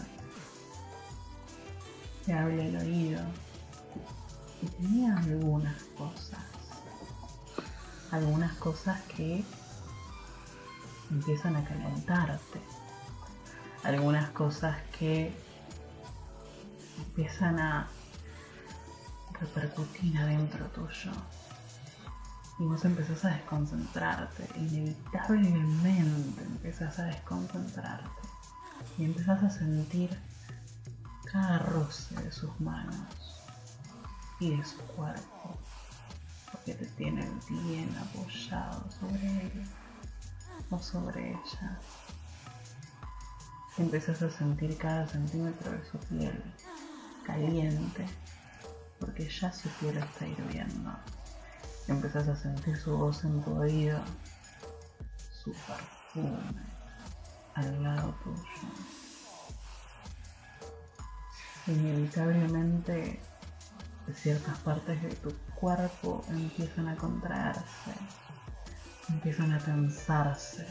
[2.24, 3.20] Te hable el oído.
[4.62, 6.44] Y tenía algunas cosas,
[8.12, 9.44] algunas cosas que
[11.10, 12.60] empiezan a calentarte,
[13.82, 15.34] algunas cosas que
[16.98, 17.88] empiezan a
[19.40, 21.10] repercutir adentro tuyo.
[22.62, 28.28] Y vos empezás a desconcentrarte, inevitablemente empezás a desconcentrarte
[28.96, 30.16] y empezás a sentir
[31.24, 33.42] cada roce de sus manos
[34.38, 35.58] y de su cuerpo,
[36.52, 39.64] porque te tienen bien apoyado sobre él
[40.70, 41.80] o sobre ella.
[43.76, 46.40] Empezás a sentir cada centímetro de su piel
[47.24, 48.06] caliente,
[49.00, 50.96] porque ya su piel está hirviendo.
[51.88, 54.00] Empezás a sentir su voz en tu oído,
[55.42, 56.38] su perfume
[57.54, 58.42] al lado tuyo.
[61.66, 63.20] Inevitablemente
[64.14, 67.92] ciertas partes de tu cuerpo empiezan a contraerse,
[69.08, 70.66] empiezan a tensarse.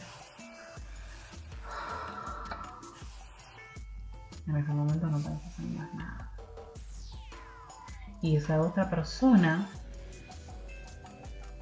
[4.46, 6.30] En ese momento no pensás en más nada.
[8.20, 9.68] Y esa otra persona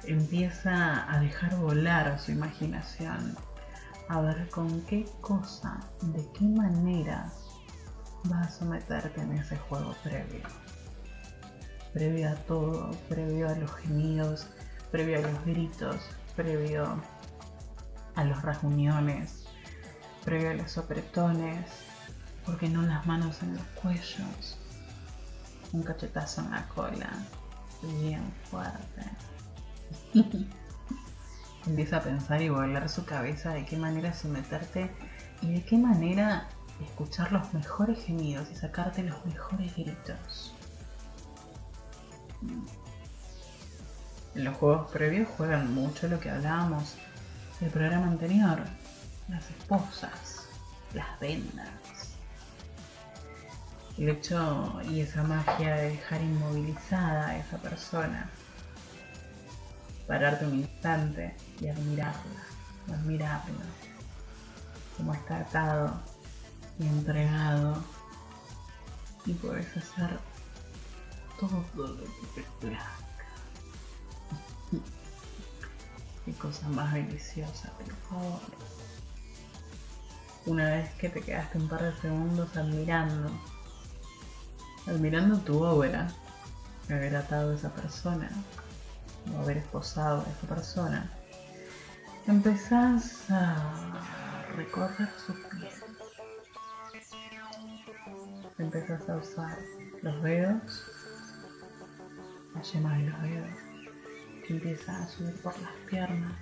[0.05, 3.35] empieza a dejar volar su imaginación,
[4.09, 7.31] a ver con qué cosa, de qué manera
[8.25, 10.43] vas a someterte en ese juego previo.
[11.93, 14.47] Previo a todo, previo a los gemidos,
[14.91, 15.97] previo a los gritos,
[16.35, 17.01] previo
[18.15, 19.45] a los rasguñones,
[20.23, 21.65] previo a los apretones,
[22.45, 24.57] porque no las manos en los cuellos,
[25.73, 27.09] un cachetazo en la cola,
[27.81, 29.03] bien fuerte.
[31.67, 34.91] Empieza a pensar y volar su cabeza de qué manera someterte
[35.41, 36.47] y de qué manera
[36.83, 40.53] escuchar los mejores gemidos y sacarte los mejores gritos.
[44.33, 46.95] En los juegos previos juegan mucho lo que hablábamos
[47.59, 48.59] del programa anterior,
[49.27, 50.47] las esposas,
[50.93, 51.69] las vendas.
[53.97, 58.29] El hecho y esa magia de dejar inmovilizada a esa persona.
[60.11, 62.43] Pararte un instante y admirarla,
[62.91, 63.63] admirarla.
[64.97, 66.01] Como está atado
[66.77, 67.81] y entregado.
[69.25, 70.19] Y puedes hacer
[71.39, 73.25] todo lo que te plazca.
[76.25, 78.41] Qué cosa más deliciosa, por favor.
[80.45, 83.31] Una vez que te quedaste un par de segundos admirando,
[84.87, 86.09] admirando tu obra,
[86.89, 88.29] haber atado a esa persona,
[89.33, 91.11] o haber esposado a esa persona,
[92.27, 93.55] empezás a
[94.55, 95.69] recorrer su piel.
[98.57, 99.57] Empezás a usar
[100.01, 100.83] los dedos,
[102.53, 103.59] la yema de los dedos,
[104.45, 106.33] que empieza a subir por las piernas,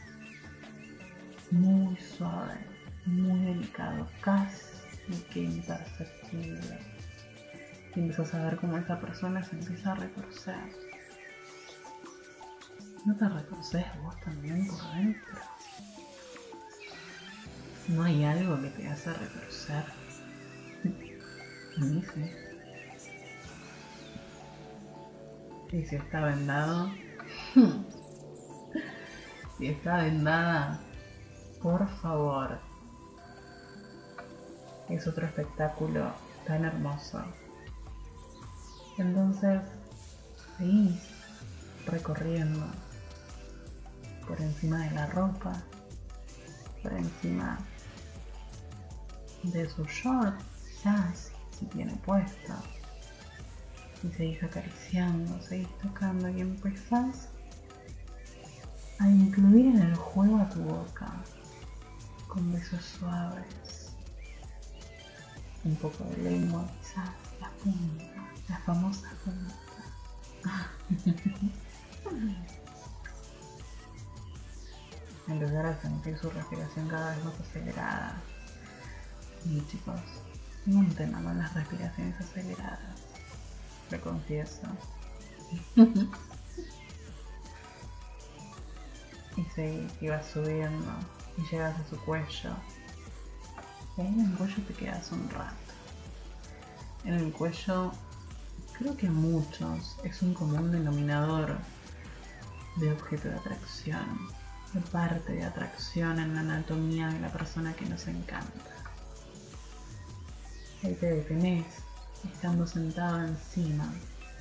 [1.52, 2.58] muy suave,
[3.06, 6.80] muy delicado, casi que imperceptible.
[7.96, 10.89] Y empiezas a ver cómo esa persona se empieza a retorcer.
[13.06, 15.40] ¿No te retorces vos también por dentro?
[17.88, 19.86] ¿No hay algo que te hace retorcer?
[21.78, 22.04] A mí.
[25.72, 26.92] Y si está vendado,
[29.58, 30.80] si está vendada,
[31.62, 32.60] por favor.
[34.90, 36.12] Es otro espectáculo
[36.46, 37.24] tan hermoso.
[38.98, 39.62] Entonces,
[40.58, 41.00] seguís
[41.86, 42.66] recorriendo
[44.30, 45.52] por encima de la ropa,
[46.84, 47.58] por encima
[49.42, 50.40] de su short,
[50.86, 52.54] ya si, si tiene puesto.
[54.04, 57.28] Y seguís acariciando, seguís tocando y empezás
[59.00, 61.12] a incluir en el juego a tu boca
[62.28, 63.92] con besos suaves,
[65.64, 67.10] un poco de lengua, quizás
[67.42, 68.06] la punta,
[68.48, 69.56] la famosa punta.
[75.30, 78.18] Empezar a sentir su respiración cada vez más acelerada.
[79.46, 80.02] Y chicos,
[80.98, 82.80] tema con las respiraciones aceleradas,
[83.92, 84.62] lo confieso.
[89.38, 89.46] y
[90.02, 90.92] y vas subiendo
[91.38, 92.52] y llegas a su cuello.
[93.98, 95.56] Y ahí en el cuello te quedas un rato.
[97.06, 97.92] En el cuello,
[98.78, 101.58] creo que muchos es un común denominador
[102.76, 104.30] de objeto de atracción,
[104.74, 108.76] de parte de atracción en la anatomía de la persona que nos encanta.
[110.84, 111.66] Ahí te detenés,
[112.24, 113.92] estando sentado encima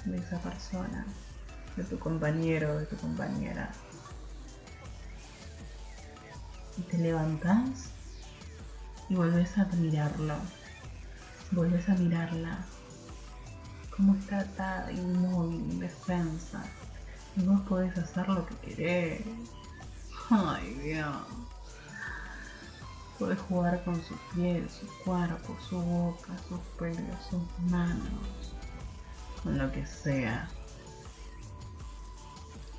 [0.04, 1.04] de esa persona,
[1.76, 3.70] de tu compañero de tu compañera.
[6.76, 7.90] Y te levantás
[9.08, 10.34] y volvés a mirarlo.
[11.50, 12.58] Volvés a mirarla.
[13.96, 16.62] Cómo está atada, inmóvil, indefensa.
[17.36, 19.22] Y vos podés hacer lo que querés.
[20.30, 21.16] Ay, Dios.
[23.18, 28.54] Podés jugar con su piel, su cuerpo, su boca, sus pelos, sus manos.
[29.42, 30.48] Con lo que sea.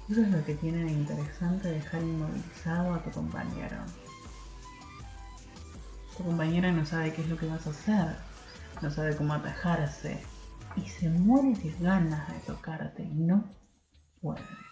[0.09, 3.77] Eso es lo que tiene de interesante dejar inmovilizado a tu compañero.
[6.17, 8.15] Tu compañera no sabe qué es lo que vas a hacer,
[8.81, 10.23] no sabe cómo atajarse
[10.75, 13.43] y se muere de ganas de tocarte y no
[14.21, 14.68] puede.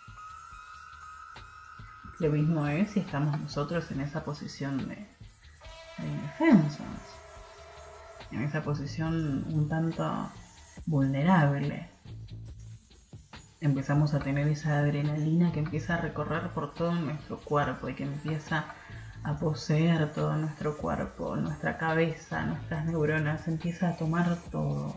[2.19, 4.95] Lo mismo es si estamos nosotros en esa posición de,
[5.97, 6.85] de indefensos,
[8.31, 10.29] en esa posición un tanto
[10.85, 11.89] vulnerable
[13.61, 18.03] empezamos a tener esa adrenalina que empieza a recorrer por todo nuestro cuerpo y que
[18.03, 18.65] empieza
[19.23, 24.95] a poseer todo nuestro cuerpo, nuestra cabeza, nuestras neuronas, empieza a tomar todo.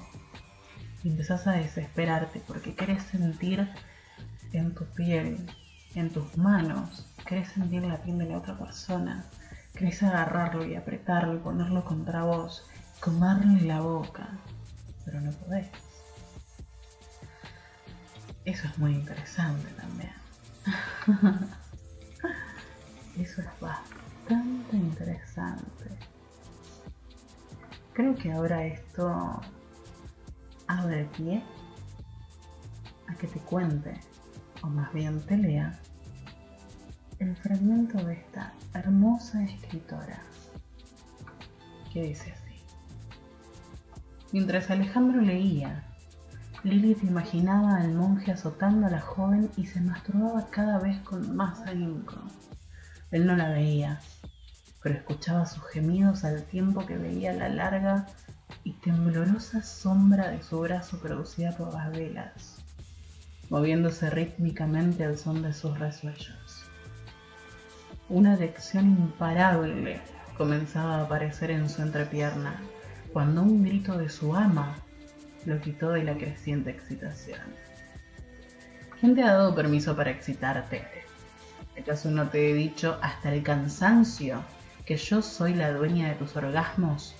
[1.02, 3.66] Y empezás a desesperarte porque querés sentir
[4.52, 5.46] en tu piel,
[5.94, 9.24] en tus manos, querés sentir la piel de la otra persona,
[9.74, 12.64] querés agarrarlo y apretarlo y ponerlo contra vos,
[13.00, 14.28] comerle la boca,
[15.04, 15.68] pero no podés.
[18.44, 20.12] Eso es muy interesante también.
[23.18, 25.98] Eso es bastante interesante.
[27.92, 29.42] Creo que ahora esto
[30.66, 31.42] abre pie
[33.08, 34.00] a que te cuente,
[34.62, 35.78] o más bien te lea,
[37.18, 40.20] el fragmento de esta hermosa escritora
[41.92, 42.54] que dice así.
[44.32, 45.84] Mientras Alejandro leía,
[46.62, 51.60] Lilith imaginaba al monje azotando a la joven y se masturbaba cada vez con más
[51.62, 52.16] ahínco.
[53.10, 54.00] Él no la veía,
[54.82, 58.06] pero escuchaba sus gemidos al tiempo que veía la larga
[58.62, 62.59] y temblorosa sombra de su brazo producida por las velas,
[63.50, 66.64] moviéndose rítmicamente al son de sus resuellos.
[68.08, 70.00] Una erección imparable
[70.38, 72.60] comenzaba a aparecer en su entrepierna,
[73.12, 74.76] cuando un grito de su ama
[75.44, 77.40] lo quitó de la creciente excitación.
[79.00, 80.82] ¿Quién te ha dado permiso para excitarte?
[81.78, 84.42] ¿Acaso no te he dicho hasta el cansancio
[84.84, 87.14] que yo soy la dueña de tus orgasmos,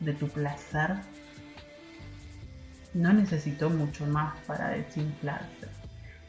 [0.00, 0.96] de tu placer?
[2.96, 5.68] No necesitó mucho más para desinflarse.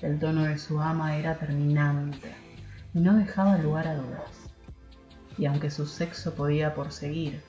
[0.01, 2.35] El tono de su ama era terminante
[2.93, 4.51] y no dejaba lugar a dudas.
[5.37, 7.41] Y aunque su sexo podía proseguir,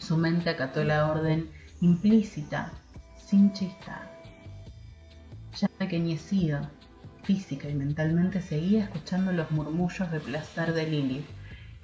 [0.00, 1.48] su mente acató la orden
[1.80, 2.72] implícita,
[3.16, 4.10] sin chistar.
[5.56, 6.62] Ya pequeñecido,
[7.22, 11.30] física y mentalmente seguía escuchando los murmullos de placer de Lilith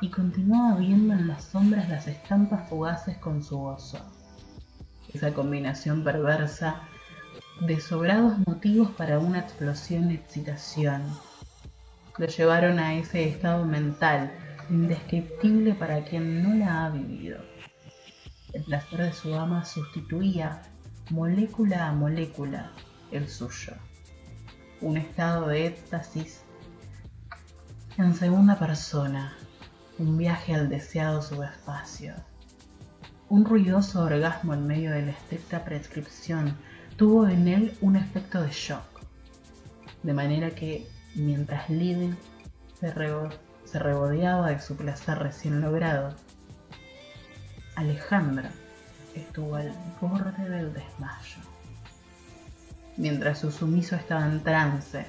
[0.01, 4.16] y continuaba viendo en las sombras las estampas fugaces con su gozo.
[5.17, 6.83] Esa combinación perversa
[7.63, 11.05] de sobrados motivos para una explosión de excitación.
[12.19, 14.31] Lo llevaron a ese estado mental
[14.69, 17.39] indescriptible para quien no la ha vivido.
[18.53, 20.61] El placer de su ama sustituía
[21.09, 22.73] molécula a molécula
[23.11, 23.73] el suyo.
[24.83, 26.43] Un estado de éxtasis
[27.97, 29.35] en segunda persona,
[29.99, 32.17] un viaje al deseado subespacio.
[33.29, 36.57] Un ruidoso orgasmo en medio de la estricta prescripción
[36.97, 38.85] tuvo en él un efecto de shock,
[40.05, 42.17] de manera que mientras Lidl
[42.79, 43.31] se, rebo-
[44.47, 46.15] de su placer recién logrado,
[47.75, 48.53] Alejandra
[49.17, 51.41] estuvo al borde del desmayo.
[52.97, 55.05] Mientras su sumiso estaba en trance,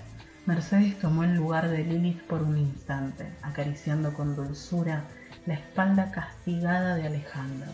[0.47, 5.03] Mercedes tomó el lugar de Lilith por un instante, acariciando con dulzura
[5.45, 7.72] la espalda castigada de Alejandro.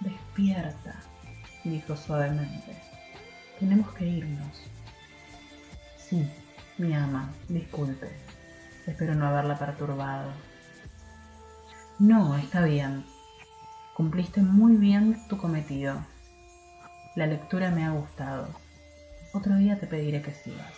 [0.00, 0.94] Despierta,
[1.64, 2.76] dijo suavemente.
[3.58, 4.62] Tenemos que irnos.
[5.96, 6.30] Sí,
[6.78, 8.10] mi ama, disculpe.
[8.86, 10.30] Espero no haberla perturbado.
[11.98, 13.04] No, está bien.
[13.96, 16.04] Cumpliste muy bien tu cometido.
[17.14, 18.48] La lectura me ha gustado.
[19.32, 20.74] Otro día te pediré que sigas.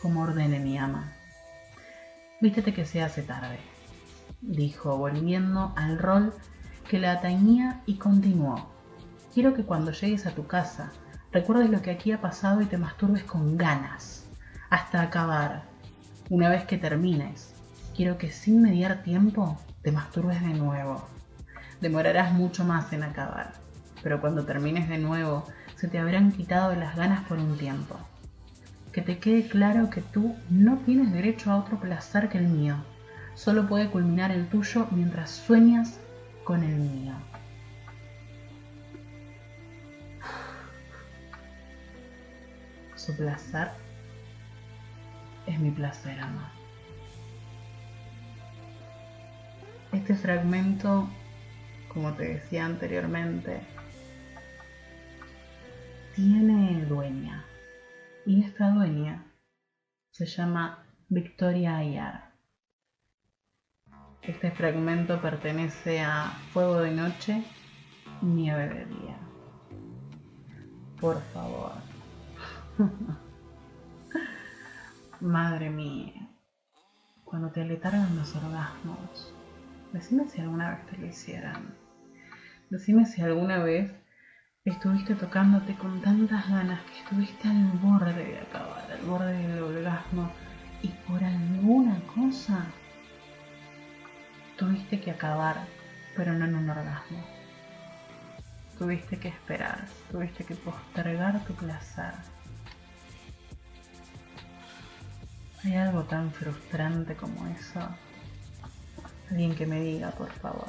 [0.00, 1.12] Como ordene mi ama.
[2.40, 3.58] Vístete que se hace tarde,
[4.40, 6.34] dijo, volviendo al rol
[6.88, 8.70] que la atañía y continuó.
[9.32, 10.90] Quiero que cuando llegues a tu casa
[11.32, 14.26] recuerdes lo que aquí ha pasado y te masturbes con ganas,
[14.70, 15.64] hasta acabar.
[16.28, 17.54] Una vez que termines,
[17.96, 21.06] quiero que sin mediar tiempo te masturbes de nuevo.
[21.80, 23.52] Demorarás mucho más en acabar,
[24.02, 25.44] pero cuando termines de nuevo
[25.76, 27.96] se te habrán quitado las ganas por un tiempo.
[28.92, 32.76] Que te quede claro que tú no tienes derecho a otro placer que el mío.
[33.34, 36.00] Solo puede culminar el tuyo mientras sueñas
[36.44, 37.14] con el mío.
[42.96, 43.68] Su placer
[45.46, 46.52] es mi placer, ama.
[49.92, 51.08] Este fragmento,
[51.92, 53.60] como te decía anteriormente,
[56.14, 57.44] tiene dueña.
[58.26, 59.24] Y esta dueña
[60.10, 62.29] se llama Victoria Ayar.
[64.22, 67.42] Este fragmento pertenece a Fuego de Noche,
[68.20, 69.16] Nieve de Día.
[71.00, 71.72] Por favor.
[75.20, 76.28] Madre mía.
[77.24, 79.34] Cuando te aletargan los orgasmos,
[79.92, 81.74] decime si alguna vez te lo hicieran.
[82.68, 83.90] Decime si alguna vez
[84.66, 90.30] estuviste tocándote con tantas ganas que estuviste al borde de acabar, al borde del orgasmo
[90.82, 92.66] y por alguna cosa
[94.60, 95.56] tuviste que acabar,
[96.14, 97.24] pero no en un orgasmo.
[98.78, 102.12] Tuviste que esperar, tuviste que postergar tu placer.
[105.64, 107.80] ¿Hay algo tan frustrante como eso?
[109.30, 110.68] Alguien que me diga, por favor.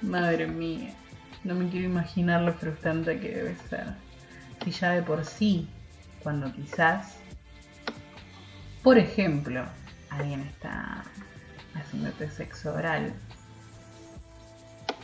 [0.00, 0.94] Madre mía,
[1.44, 3.84] no me quiero imaginar lo frustrante que debe ser.
[4.64, 5.68] Si ya de por sí,
[6.22, 7.16] cuando quizás,
[8.82, 9.66] por ejemplo,
[10.18, 11.04] alguien está
[11.74, 13.12] haciéndote sexo oral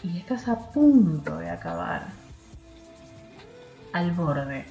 [0.03, 2.09] y estás a punto de acabar
[3.93, 4.67] al borde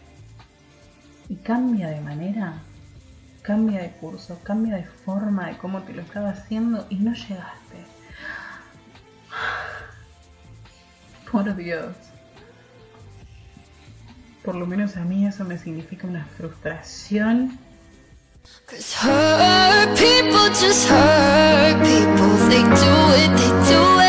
[1.29, 2.61] y cambia de manera,
[3.41, 7.77] cambia de curso, cambia de forma de cómo te lo estaba haciendo y no llegaste.
[11.31, 11.95] Por Dios.
[14.43, 17.57] Por lo menos a mí eso me significa una frustración.
[18.67, 22.33] Cause hurt people just hurt people.
[22.49, 24.02] They do it, they do every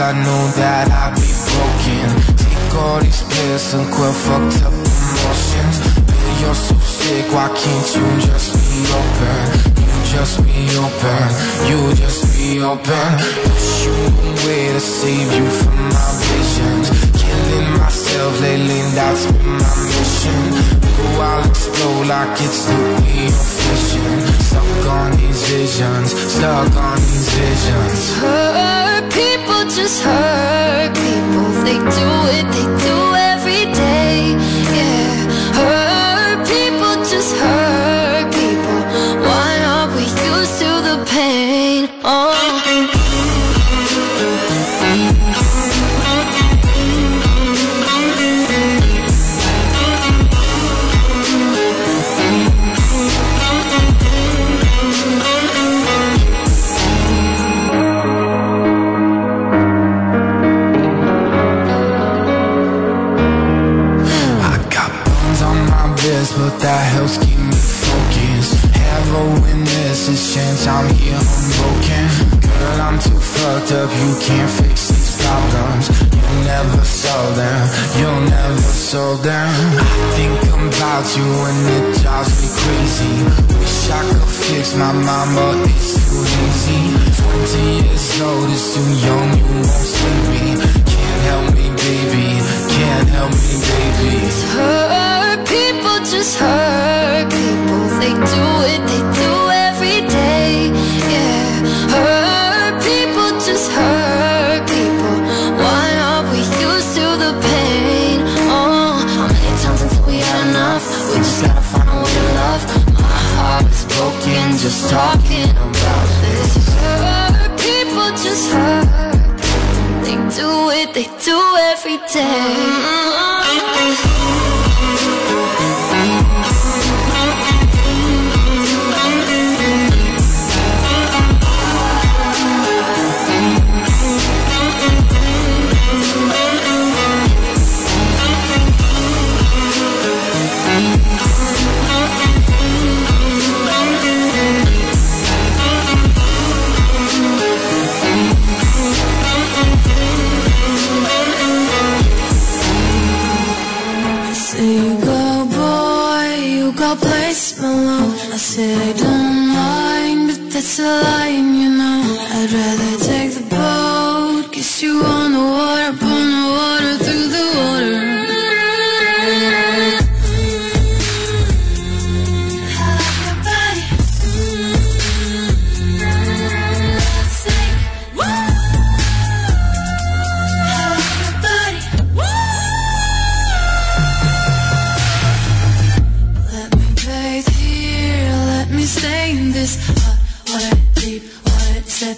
[0.00, 2.08] lies, I know that I'd be broken.
[2.36, 5.76] Take all these pills and quell fucked up emotions.
[6.06, 9.42] Baby, you're so sick, why can't you just be open?
[9.80, 11.24] You just be open,
[11.68, 13.10] you just be open.
[13.44, 13.94] Wish you
[14.30, 16.86] away to save you from my visions.
[17.20, 20.42] Killing myself lately, that's been my mission.
[20.96, 24.12] Go, I'll explode like it's nuclear fission.
[24.48, 28.00] Stuck on these visions, stuck on these visions.
[29.10, 29.29] People
[29.64, 31.48] just hurt people.
[31.64, 32.96] They do it, they do
[33.32, 34.34] every day.
[34.76, 35.16] Yeah,
[35.58, 37.89] hurt people just hurt
[85.10, 86.82] but it's too easy.
[87.18, 89.19] 20 years old, it's too young,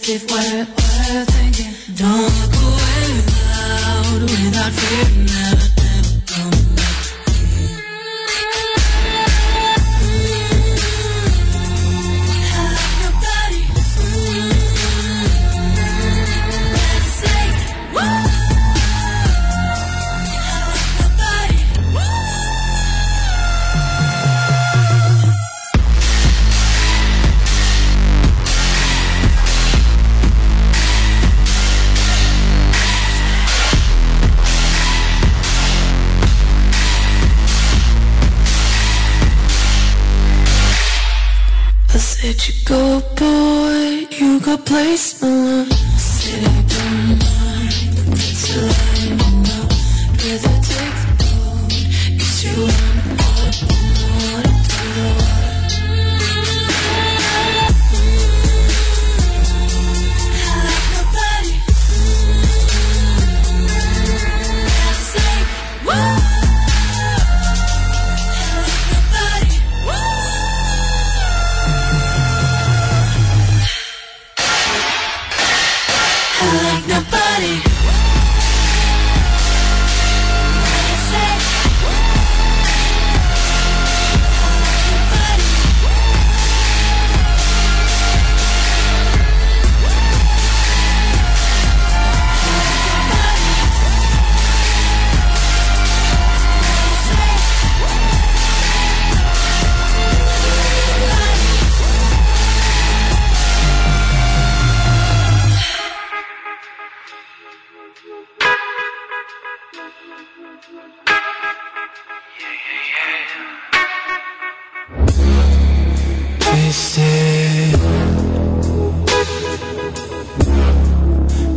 [0.03, 1.73] check if we're, we're thinking.
[1.97, 5.52] Don't look away without, without fear now.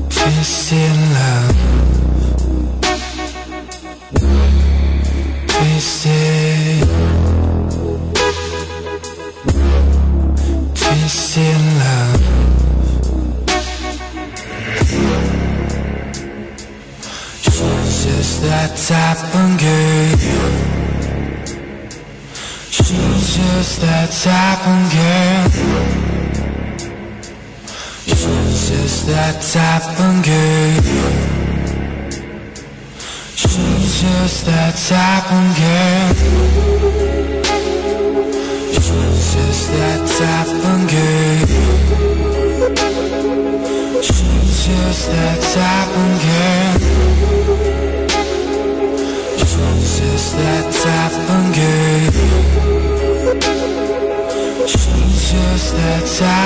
[0.10, 1.56] Twisted, love.
[11.80, 12.22] Love.
[17.42, 20.18] She's just that type of girl.
[22.70, 24.85] She's just that type of
[29.56, 30.16] type of.
[33.39, 36.12] She's just that type of girl.
[38.74, 41.39] She's just that type of girl.
[44.03, 46.76] She's just that type of girl.
[49.39, 52.12] She's just that type of girl.
[54.68, 56.45] She's just that type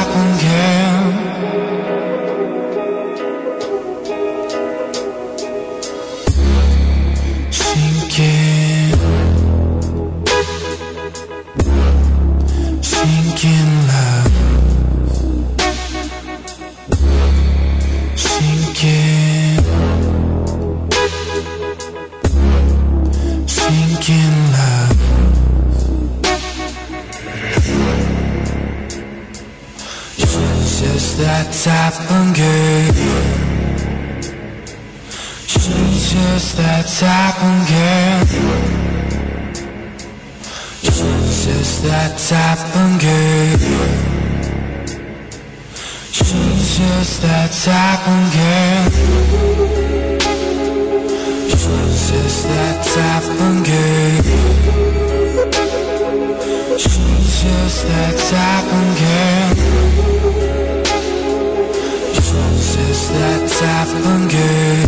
[64.27, 64.87] girl.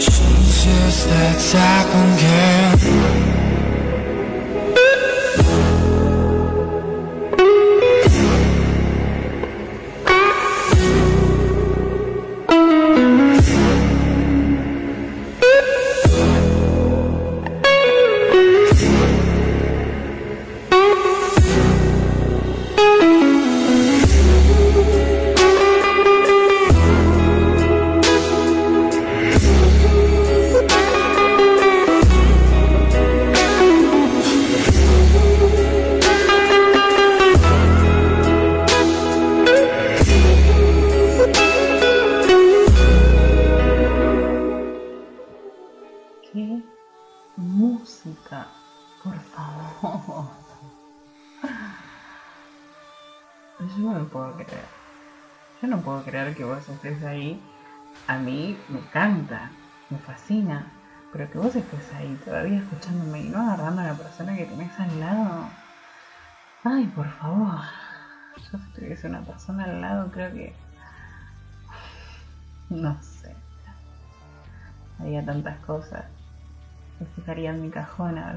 [0.00, 3.45] She's just that type of girl.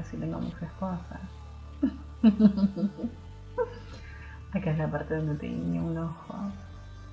[0.00, 1.20] a ver si tengo muchas cosas.
[4.52, 6.34] Acá es la parte donde te guiño un ojo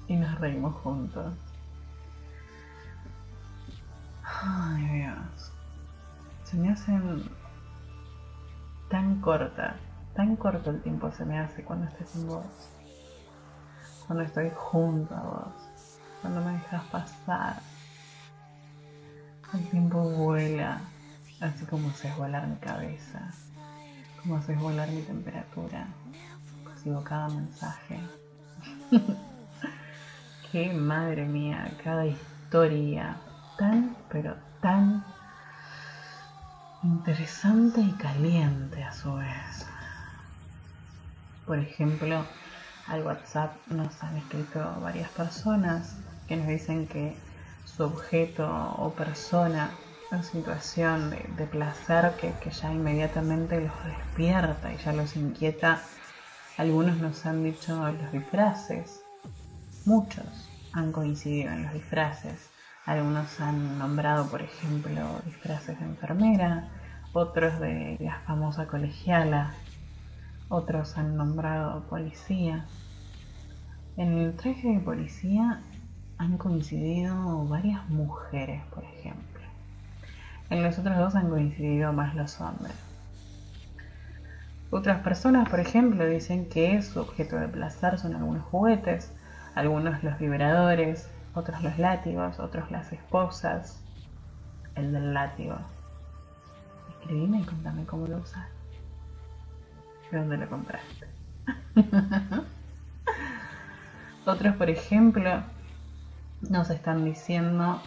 [0.08, 1.34] y nos reímos juntos.
[4.24, 5.52] Ay Dios.
[6.44, 7.24] Se me hacen
[8.90, 9.76] tan corta,
[10.16, 12.46] tan corto el tiempo se me hace cuando estoy con vos.
[14.08, 16.00] Cuando estoy junto a vos.
[16.22, 17.62] Cuando me dejas pasar.
[19.54, 20.82] El tiempo vuela,
[21.40, 23.32] así como haces volar mi cabeza,
[24.22, 25.88] como haces volar mi temperatura.
[26.64, 28.00] Percibo cada mensaje.
[30.52, 33.18] Qué madre mía, cada historia
[33.58, 35.04] tan, pero tan
[36.84, 39.66] interesante y caliente a su vez.
[41.46, 42.24] Por ejemplo,
[42.88, 47.16] al WhatsApp nos han escrito varias personas que nos dicen que
[47.66, 49.72] su objeto o persona
[50.12, 55.82] en situación de, de placer que, que ya inmediatamente los despierta y ya los inquieta.
[56.58, 59.02] Algunos nos han dicho los disfraces,
[59.86, 60.26] muchos
[60.74, 62.50] han coincidido en los disfraces.
[62.86, 66.70] Algunos han nombrado, por ejemplo, disfraces de enfermera,
[67.14, 69.54] otros de la famosa colegiala,
[70.50, 72.66] otros han nombrado policía.
[73.98, 75.62] En el traje de policía
[76.18, 79.27] han coincidido varias mujeres, por ejemplo.
[80.50, 82.76] En los otros dos han coincidido más los hombres.
[84.70, 89.14] Otras personas, por ejemplo, dicen que su objeto de placer son algunos juguetes,
[89.56, 93.82] algunos los vibradores, otros los látigos, otros las esposas,
[94.76, 95.58] el del látigo.
[96.90, 98.46] Escribime y contame cómo lo usas.
[100.12, 101.08] ¿De dónde lo compraste?
[104.26, 105.44] Otros, por ejemplo,
[106.42, 107.82] nos están diciendo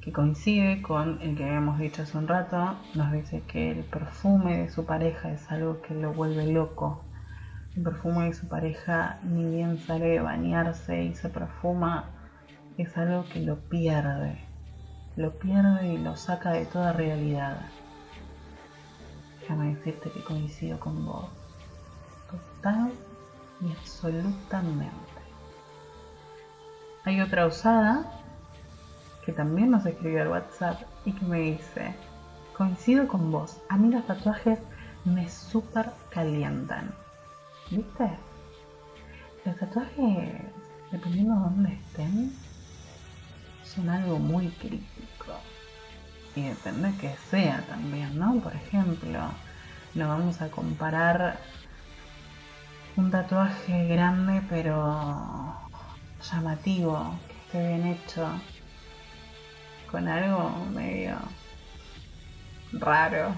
[0.00, 4.58] que coincide con el que habíamos dicho hace un rato, nos dice que el perfume
[4.58, 7.04] de su pareja es algo que lo vuelve loco.
[7.76, 12.10] El perfume de su pareja ni bien sale de bañarse y se perfuma,
[12.78, 14.40] es algo que lo pierde.
[15.16, 17.60] Lo pierde y lo saca de toda realidad.
[19.40, 21.28] Déjame decirte que coincido con vos.
[22.30, 22.90] Total
[23.60, 24.94] y absolutamente.
[27.04, 28.19] Hay otra usada
[29.24, 31.94] que también nos escribió al WhatsApp y que me dice,
[32.56, 34.58] coincido con vos, a mí los tatuajes
[35.04, 36.94] me súper calientan.
[37.70, 38.10] ¿Viste?
[39.44, 40.42] Los tatuajes,
[40.90, 42.32] dependiendo de dónde estén,
[43.64, 45.32] son algo muy crítico.
[46.34, 48.40] Y depende que sea también, ¿no?
[48.40, 49.20] Por ejemplo,
[49.94, 51.38] no vamos a comparar
[52.96, 55.56] un tatuaje grande pero
[56.30, 58.28] llamativo, que esté bien hecho,
[59.90, 61.18] con algo medio
[62.72, 63.34] raro.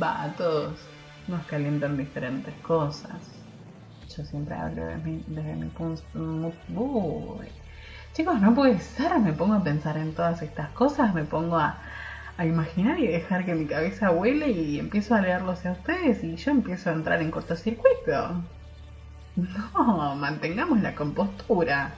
[0.00, 0.80] Va, a todos
[1.26, 3.28] nos calientan diferentes cosas.
[4.16, 6.02] Yo siempre hablo de mi- desde mi punto...
[8.14, 11.78] Chicos, no puede ser, me pongo a pensar en todas estas cosas, me pongo a,
[12.36, 16.36] a imaginar y dejar que mi cabeza vuele y empiezo a leerlos a ustedes y
[16.36, 18.42] yo empiezo a entrar en cortocircuito.
[19.36, 21.94] No, mantengamos la compostura.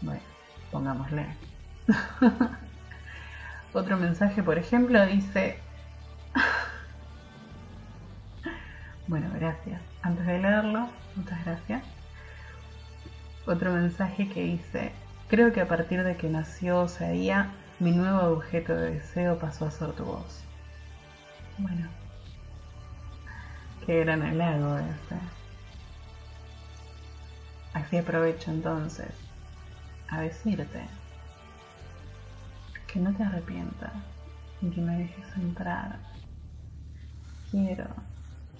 [0.00, 0.22] Bueno,
[0.70, 1.49] pongámosle.
[3.72, 5.58] Otro mensaje, por ejemplo, dice...
[9.06, 9.80] Bueno, gracias.
[10.02, 11.82] Antes de leerlo, muchas gracias.
[13.44, 14.92] Otro mensaje que dice,
[15.28, 19.72] creo que a partir de que nació Osadía, mi nuevo objeto de deseo pasó a
[19.72, 20.44] ser tu voz.
[21.58, 21.88] Bueno,
[23.84, 25.16] qué gran halago ese.
[27.74, 29.10] Así aprovecho entonces
[30.08, 30.99] a decirte
[32.92, 33.92] que no te arrepientas
[34.60, 35.98] y que me dejes entrar.
[37.50, 37.86] Quiero,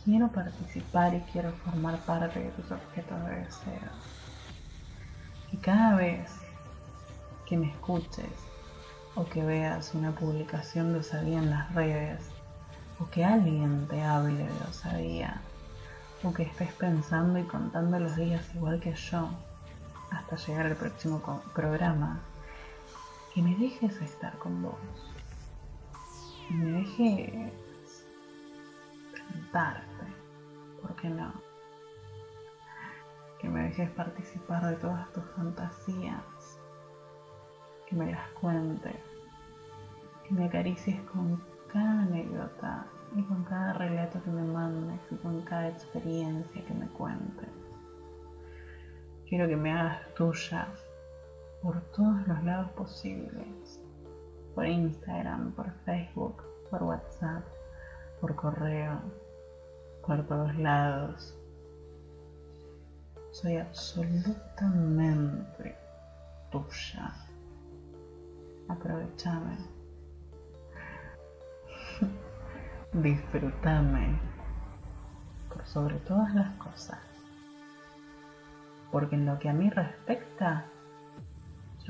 [0.04, 3.90] quiero participar y quiero formar parte de tus objetos de deseo.
[5.52, 6.30] Y cada vez
[7.46, 8.30] que me escuches
[9.16, 12.30] o que veas una publicación de osadía en las redes
[13.00, 15.40] o que alguien te hable de osadía
[16.22, 19.28] o que estés pensando y contando los días igual que yo
[20.10, 22.20] hasta llegar al próximo programa,
[23.32, 24.74] que me dejes estar con vos.
[26.48, 28.06] Y me dejes
[29.14, 30.06] cantarte,
[30.82, 31.32] ¿por qué no?
[33.38, 36.58] Que me dejes participar de todas tus fantasías,
[37.86, 38.96] que me las cuentes,
[40.26, 41.40] que me acaricies con
[41.72, 46.88] cada anécdota y con cada relato que me mandes y con cada experiencia que me
[46.88, 47.48] cuentes.
[49.28, 50.66] Quiero que me hagas tuya
[51.62, 53.80] por todos los lados posibles.
[54.54, 57.44] Por Instagram, por Facebook, por WhatsApp,
[58.20, 59.00] por correo,
[60.06, 61.36] por todos lados.
[63.32, 65.76] Soy absolutamente
[66.50, 67.14] tuya.
[68.68, 69.56] Aprovechame.
[72.92, 74.18] Disfrútame
[75.48, 76.98] por sobre todas las cosas.
[78.90, 80.66] Porque en lo que a mí respecta,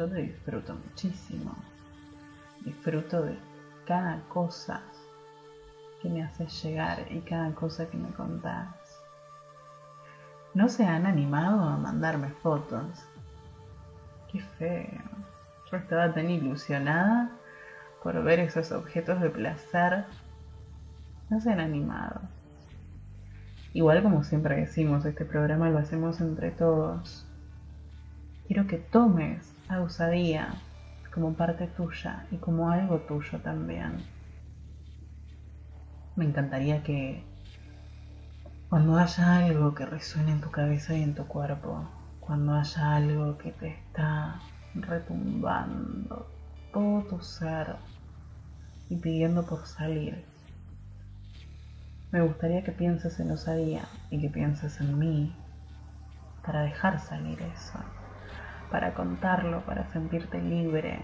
[0.00, 1.54] yo te disfruto muchísimo.
[2.64, 3.36] Disfruto de
[3.86, 4.80] cada cosa
[6.00, 8.68] que me haces llegar y cada cosa que me contás.
[10.54, 13.04] No se han animado a mandarme fotos.
[14.32, 15.02] Qué feo.
[15.70, 17.30] Yo estaba tan ilusionada
[18.02, 20.06] por ver esos objetos de placer.
[21.28, 22.22] No se han animado.
[23.74, 27.26] Igual como siempre decimos, este programa lo hacemos entre todos.
[28.46, 30.54] Quiero que tomes a
[31.12, 34.04] como parte tuya y como algo tuyo también.
[36.16, 37.24] Me encantaría que
[38.68, 41.88] cuando haya algo que resuene en tu cabeza y en tu cuerpo,
[42.20, 44.40] cuando haya algo que te está
[44.74, 46.26] retumbando
[46.72, 47.76] todo tu ser
[48.88, 50.24] y pidiendo por salir,
[52.10, 55.34] me gustaría que pienses en osadía y que pienses en mí
[56.44, 57.78] para dejar salir eso,
[58.70, 61.00] para contarlo, para sentirte libre.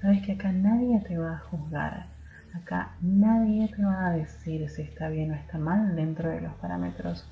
[0.00, 2.06] Sabes que acá nadie te va a juzgar,
[2.54, 6.54] Acá nadie te va a decir si está bien o está mal dentro de los
[6.54, 7.28] parámetros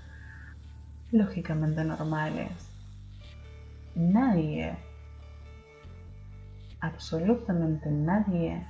[1.10, 2.50] lógicamente normales.
[3.94, 4.76] Nadie,
[6.80, 8.66] absolutamente nadie,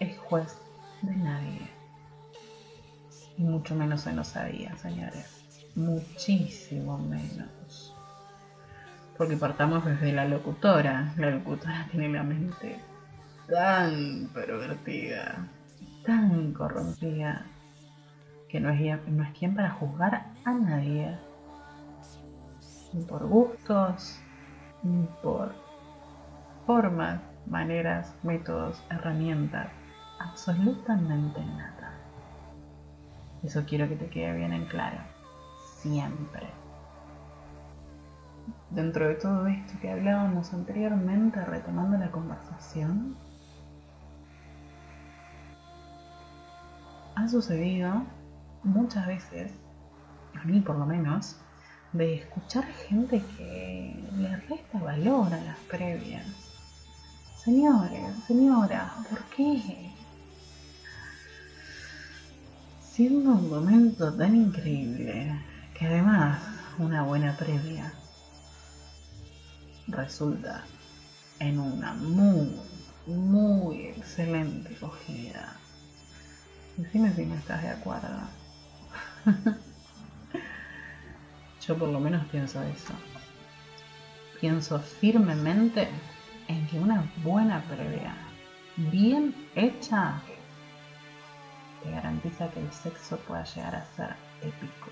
[0.00, 0.60] es juez
[1.02, 1.70] de nadie.
[3.36, 5.44] Y mucho menos en osadía, señores.
[5.76, 7.57] Muchísimo menos.
[9.18, 11.12] Porque partamos desde la locutora.
[11.18, 12.80] La locutora tiene la mente
[13.48, 15.48] tan pervertida,
[16.04, 17.46] tan corrompida,
[18.48, 21.18] que no es, no es quien para juzgar a nadie.
[22.92, 24.20] Ni por gustos,
[24.82, 25.52] ni por
[26.66, 29.68] formas, maneras, métodos, herramientas.
[30.20, 31.94] Absolutamente nada.
[33.42, 34.98] Eso quiero que te quede bien en claro.
[35.76, 36.57] Siempre.
[38.70, 43.16] Dentro de todo esto que hablábamos anteriormente, retomando la conversación,
[47.14, 48.02] ha sucedido
[48.62, 49.52] muchas veces,
[50.34, 51.40] a mí por lo menos,
[51.94, 56.26] de escuchar gente que le resta valor a las previas.
[57.36, 59.90] Señores, señora, ¿por qué?
[62.82, 65.40] Siendo un momento tan increíble
[65.72, 66.38] que además
[66.78, 67.90] una buena previa
[69.88, 70.64] resulta
[71.40, 72.60] en una muy,
[73.06, 75.56] muy excelente cogida.
[76.76, 78.20] Decime si no estás de acuerdo.
[81.66, 82.94] Yo por lo menos pienso eso.
[84.40, 85.88] Pienso firmemente
[86.46, 88.14] en que una buena previa,
[88.76, 90.20] bien hecha,
[91.82, 94.90] te garantiza que el sexo pueda llegar a ser épico.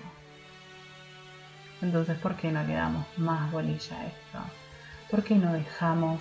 [1.81, 4.66] Entonces, ¿por qué no le damos más bolilla a esto?
[5.09, 6.19] ¿Por qué no dejamos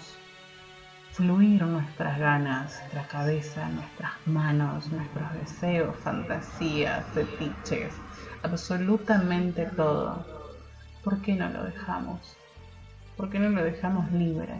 [1.10, 7.92] fluir nuestras ganas, nuestra cabeza, nuestras manos, nuestros deseos, fantasías, fetiches,
[8.44, 10.24] absolutamente todo?
[11.02, 12.36] ¿Por qué no lo dejamos?
[13.16, 14.54] ¿Por qué no lo dejamos libre?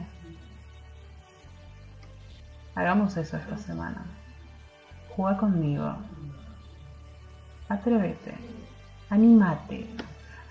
[2.74, 4.04] Hagamos eso esta semana.
[5.10, 5.94] Juega conmigo.
[7.68, 8.34] Atrévete.
[9.08, 9.86] Anímate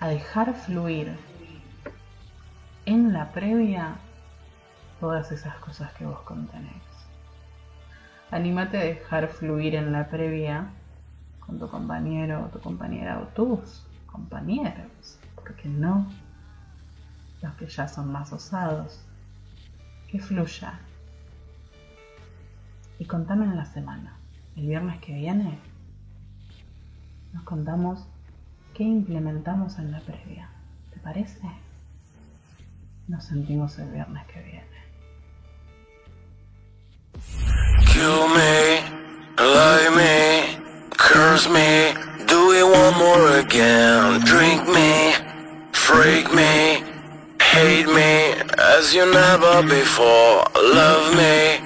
[0.00, 1.14] a dejar fluir
[2.86, 3.96] en la previa
[5.00, 6.82] todas esas cosas que vos contenés.
[8.30, 10.70] Anímate a dejar fluir en la previa
[11.40, 16.08] con tu compañero o tu compañera o tus compañeros, porque no
[17.42, 19.02] los que ya son más osados.
[20.08, 20.78] Que fluya.
[22.98, 24.16] Y contame en la semana,
[24.56, 25.58] el viernes que viene,
[27.32, 28.06] nos contamos
[28.74, 30.48] qué implementamos en la previa.
[30.94, 31.65] ¿Te parece?
[33.08, 34.66] Nos sentimos el viernes que viene.
[37.86, 38.80] Kill me,
[39.38, 40.58] lie me,
[40.90, 41.94] curse me,
[42.26, 44.20] do it one more again.
[44.24, 45.12] Drink me,
[45.70, 46.82] freak me,
[47.40, 50.44] hate me as you never before.
[50.56, 51.60] Love me,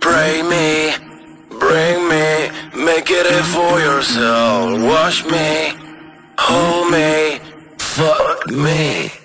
[0.00, 0.92] pray me,
[1.58, 4.82] bring me, make it it for yourself.
[4.82, 5.72] Wash me,
[6.38, 7.40] hold me,
[7.78, 9.23] fuck me.